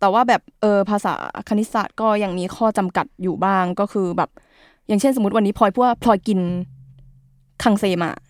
[0.00, 1.12] แต่ว่าแบบเออภาษา
[1.48, 4.30] คณิตศาสตร์ก็ยังมีข้อจำกัดอยู่บ้างก็คือแบบ
[4.86, 6.40] อย่างเช่นสมมติวันนี้พลอยพูดว่าพลอยกิน
[7.62, 8.27] คังเซมาเ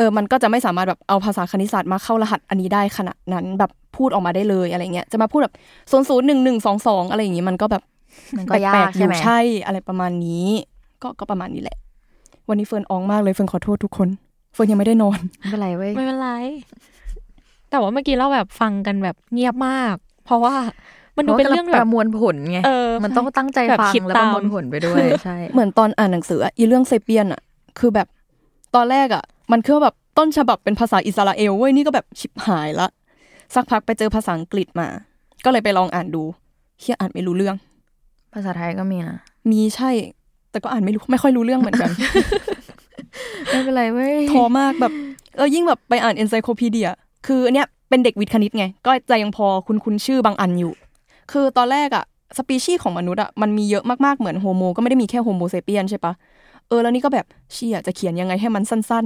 [0.00, 5.54] ออมันก็จะไม่สามารถแบบเอาภาษาคณิตศาสตร์มาเข้ารหัสอันนี้ได้ขนาดนั้นแบบพูดออกมาได้เลยอะไรเงี้ยจะมาพูดแบบ
[5.90, 7.82] ศูนย์ศูนย์หนึ่งหนึ่งสองสองอะไรอย่างงี้มันก็แบบ
[8.36, 10.46] มันแปก็ยาลกกๆอใช่ยู่ไหมใช่อะไรประมาณนี้
[11.02, 11.76] ก็ก็ประมาณนี้แหละ
[12.48, 14.08] วันนี้เฟิร์นอองมากเลยเฟิร์นขอโทษทุกคน
[14.54, 16.30] เฟิร์นยังไม่ได้นอนไม่เป็นไรเว้ยไม่เป็นไร
[17.70, 20.54] แต่ว่าเมื่อกี้เราแบบฟังกันแบบเงียบมาก เพราะว่า
[21.16, 27.40] มันดูเป็นเรื่องปแบบระมวลผลไงเออมันต้องตั้งใจแบบฟังคิดแล้วประมวลตามผลไปด้วยใช่เหมือนตอนอ่านหนังสืออะอีเรื่องเซเปียนอะ
[27.78, 28.06] คือแบบ
[28.74, 32.88] ตอนแรกอะมันคือแบบต้นฉบับเป็นภาษาอิสราเอลเว้ยนี่ก็แบบชิบหายละ
[33.54, 34.88] สักพักไปเจอภาษาอังกฤษมา
[35.44, 36.22] ก็เลยไปลองอ่านดู
[36.80, 37.56] เฮียอ่านไม่รู้เรื่อง
[38.34, 39.18] ภาษาไทยก็มีนะ
[39.50, 39.90] มีใช่
[40.50, 41.90] แต่ก็อ่านไม่รู้ไม่ค่อยรู้เรื่องเหมือนกัน
[43.50, 44.92] ไม่เป็นไรเว้ยท้อมากแบบ
[45.36, 46.88] เออยิ่งแบบไปอ่าน encyclopedia
[47.26, 50.72] คืออันเนี้ยเป็นเด็กวิทย์คณิตไง ก็จะยังพอคุ้นคุ้นๆชื่อบางอันอยู่
[51.32, 52.04] คือตอนแรกอะ
[52.36, 56.12] สปีชีส์ของมนุษย์อะมันมีเยอะมากๆ เหมือนโฮโมก็ไม่ได้มีแค่โฮโมเซเปียนใช่ปะ
[56.70, 59.04] เออแล้วนี่ก็แบบเชี่ยจะเขียนยังไงให้มันสั้น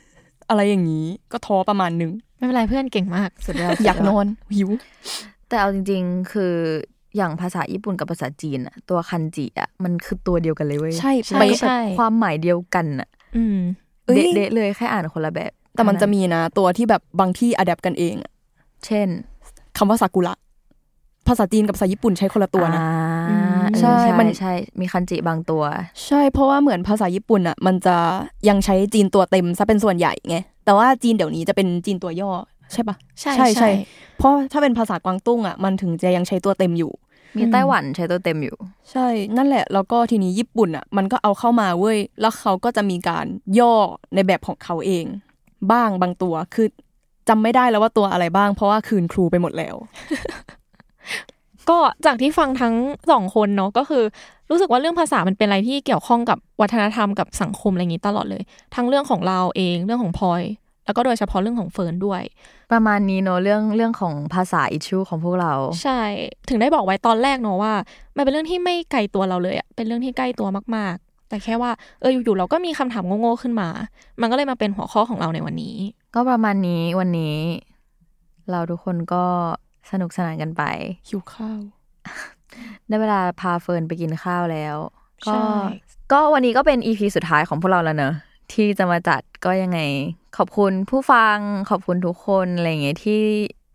[0.00, 4.70] ๆ อะไรอย่างนี้ก็ท้อประมาณหนึงไม่เป็นไรเพื่อนเก่งมากสุดยอดอยากนอนหิว
[5.48, 6.54] แต่เอาจริง ๆ คือ
[7.16, 13.58] อย่างภาษาญี่ปุ่นกับภาษาจีนอะตัวคันจิอะมันคือตัวเดียวกันเลยเว้ยใช่ใช่ไปมันก็แบบความหมายเดียวกันอะอืม
[14.06, 18.32] เอ้ยเดะๆเลยแค่อ่านคนละแบบ แต่มันจะมีนะ ตัวที่แบบบางที่ adapt กันเองอะ
[18.86, 19.08] เช่น
[19.78, 20.34] คำว่าซากุระ
[21.26, 22.80] ภาษาจีนกับภาษาญี่ปุ่นใช้คนละตัวนะ
[23.28, 23.40] อ่า
[23.80, 25.62] ใช่เออมันใช่มีคันจิบางตัว
[26.06, 27.96] ใช่เพราะว่าเหมือนภาษาญี่ปุ่นอะ มันจะ
[28.48, 32.30] ยังใช้จีนตัวเต็มซะเป็นส่วนใหญ่ไงแต่ว่าจีนเดี๋ยวนี้จะเป็นจีนตัวย่อ
[32.72, 33.70] ใช่ปะใช่ใช่ใช่
[34.18, 36.92] เพราะถ้าเป็นภาษากวางตุ้งอะมันถึงจะยังใช้ตัวเต็มอยู่
[37.36, 38.56] มีไต้หวันใช้ตัวเต็มอยู่
[38.90, 39.06] ใช่
[39.36, 43.26] นั่นแหละ แล้วก็ทีนี้ญี่ปุ่นอะ มันก็เอาเข้ามาเว้ยแล้วเขาก็จะมีการ
[43.58, 43.74] ย่อ
[44.14, 45.04] ในแบบของเขาเอง
[45.72, 46.66] บ้างบางตัวคือ
[47.28, 49.76] จำไม่ได้แล้วว่าตัวอะไรบ้าง เพราะว่าคืนครูไปหมดแล้ว
[51.70, 52.74] ก็จากที่ฟังทั้ง
[53.10, 54.04] สองคนเนาะก็คือ
[54.50, 58.42] รู้สึกว่าเรื่องภาษามันเป็นอะไรที่เกี่ยวข้องกับวัฒนธรรมกับสังคมอะไรอย่างนี้ตลอดเลย
[58.74, 60.42] ทั้งเรื่องของเราเองเรื่องของพลอย
[60.84, 62.22] แล้วก็โดยเฉพาะเรื่องของเฟิร์นด้วย
[62.72, 65.52] ประมาณนี้เนอะเรื่องเรื่องของภาษาอิชูของพวกเรา
[65.82, 66.00] ใช่
[66.48, 67.72] ถึงได้บอกไว้ตอนแรกเนอะว่า
[68.16, 73.68] มันเป็นเรื่องที่ไม่ไกลตัวเราเลยอะเป็นเรื่องที่ใกล้ตัวมาก ๆ แต่แค่ว่าเอออยู่ๆเราก็มีคำถามโง่ๆขึ้นมา
[74.20, 75.76] มันก็เลยมาเป็นหัวข้อของเราในวันนี้
[76.14, 77.36] ก็ประมาณนี้วันนี้
[78.50, 79.24] เราทุกคนก็
[79.90, 80.62] สนุกสนานกันไป
[81.08, 81.60] หิวข้าว
[82.88, 84.76] ได้เวลาพาเฟิร์นไปกินข้าวแล้ว
[85.26, 85.46] ใช่
[86.12, 88.14] ก็ก็วันนี้ก็เป็นอีพีสุดท้ายของพวกเราแล้วเนอะ
[88.52, 89.80] ที่จะมาจัดก็ยังไง
[90.36, 91.36] ขอบคุณผู้ฟัง
[91.70, 93.20] ขอบคุณทุกคนอะไรอย่างเงี้ยที่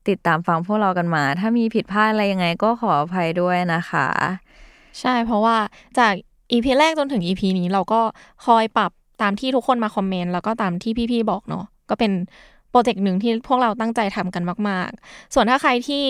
[0.10, 4.08] ติดตามฟังพวกเรากันมา ถ้ามีผิดพลาดอะไรยังไงก็ขออภัยด้วยนะคะ
[5.00, 5.58] ใช่เพราะว่า
[6.00, 6.14] จาก
[6.52, 8.02] EP แรกจนถึง EP นี้เราก็
[8.46, 8.92] คอยปรับ
[9.22, 12.12] ตามที่ทุกคนมาคอมเมนต์แล้วก็ตามที่พี่ๆบอกเนาะก็เป็น
[12.72, 16.04] โปรเจกต์หนึ่งที่พวกเราตั้งใจทำกันมาก ๆ ส่วนถ้าใครที่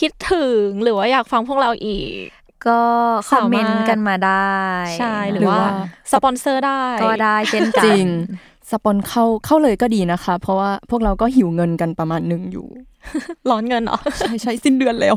[0.00, 2.26] คิดถึงหรือว่าอยากฟังพวกเราอีก
[2.66, 2.80] ก็
[3.28, 4.56] สามารถคอมเมนต์กันมาได้
[4.98, 5.70] ใช่หรือหรือว่าว่า
[6.12, 8.06] สปอนเซอร์ได้ ก็ได้เช่นกันจริง
[8.70, 12.66] สปอนเซอร์เข้าเลยก็ดีนะคะ เพราะว่าพวกเราก็หิวเงินกันประมาณหนึ่งอยู่
[13.50, 15.16] ร้อนเงินเหรอใช่ใช่สิ้นเดือนแล้ว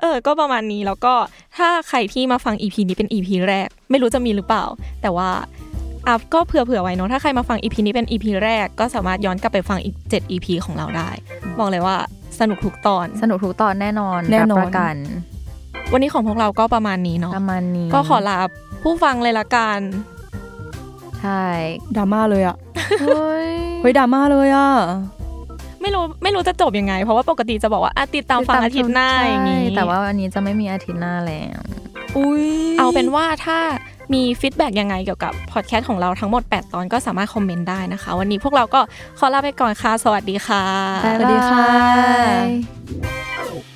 [0.00, 1.14] เออ ก็ประมาณนี้แล้วก็
[1.56, 4.64] ถ้าใครที่มาฟัง EP นี้เป็น EP แรก ไม่รู้จะมีหรือเปล่า
[5.02, 5.28] แต่ว่า
[6.08, 11.10] อัพก็เผื่อๆไว้เนอะถ้าใครมาฟัง EP นี้เป็น EP แรก ก็สามารถย้อนกลับไปฟังอีก 7 EP ของเราได้
[11.58, 11.96] บอกเลยว่า
[12.40, 14.94] สนุกทุกตอน สนุกทุกตอนแน่นอนแน่นอนรับประกัน
[15.92, 18.38] วันนี้ของพวกเราก็ประมาณนี้เนาะประมาณนี้ ก็ขอลา
[18.82, 19.78] ผู้ฟังเลยละกัน
[21.20, 21.42] ใช่
[21.96, 22.56] ดราม่าเลยอะ
[23.00, 24.70] เฮ้ยเฮ้ยดราม่าเลยอะ
[25.80, 31.60] ไม่รู้ไม่รู้จะจบยังไง เพราะว่าปกติจะบอกว่าอะติดตามฟังอาทิตย์หน้าอย่างนี้ใช่แต่ว่าวันนี้จะไม่มีอาทิตย์หน้าแล้ว
[32.16, 32.46] อุ้ย
[32.78, 33.58] เอาเป็นว่าถ้า
[34.12, 38.80] มี feedback ยังไงเกี่ยวกับพอดแคสต์ของเราทั้งหมด 8 ตอนก็สามารถคอมเมนต์ได้นะคะ วันนี้พวกเราก็
[39.18, 40.64] ขอลาไปก่อนค่ะ สวัสดีค่ะ
[41.04, 43.67] บ๊ายสวัสดีค่ะบาย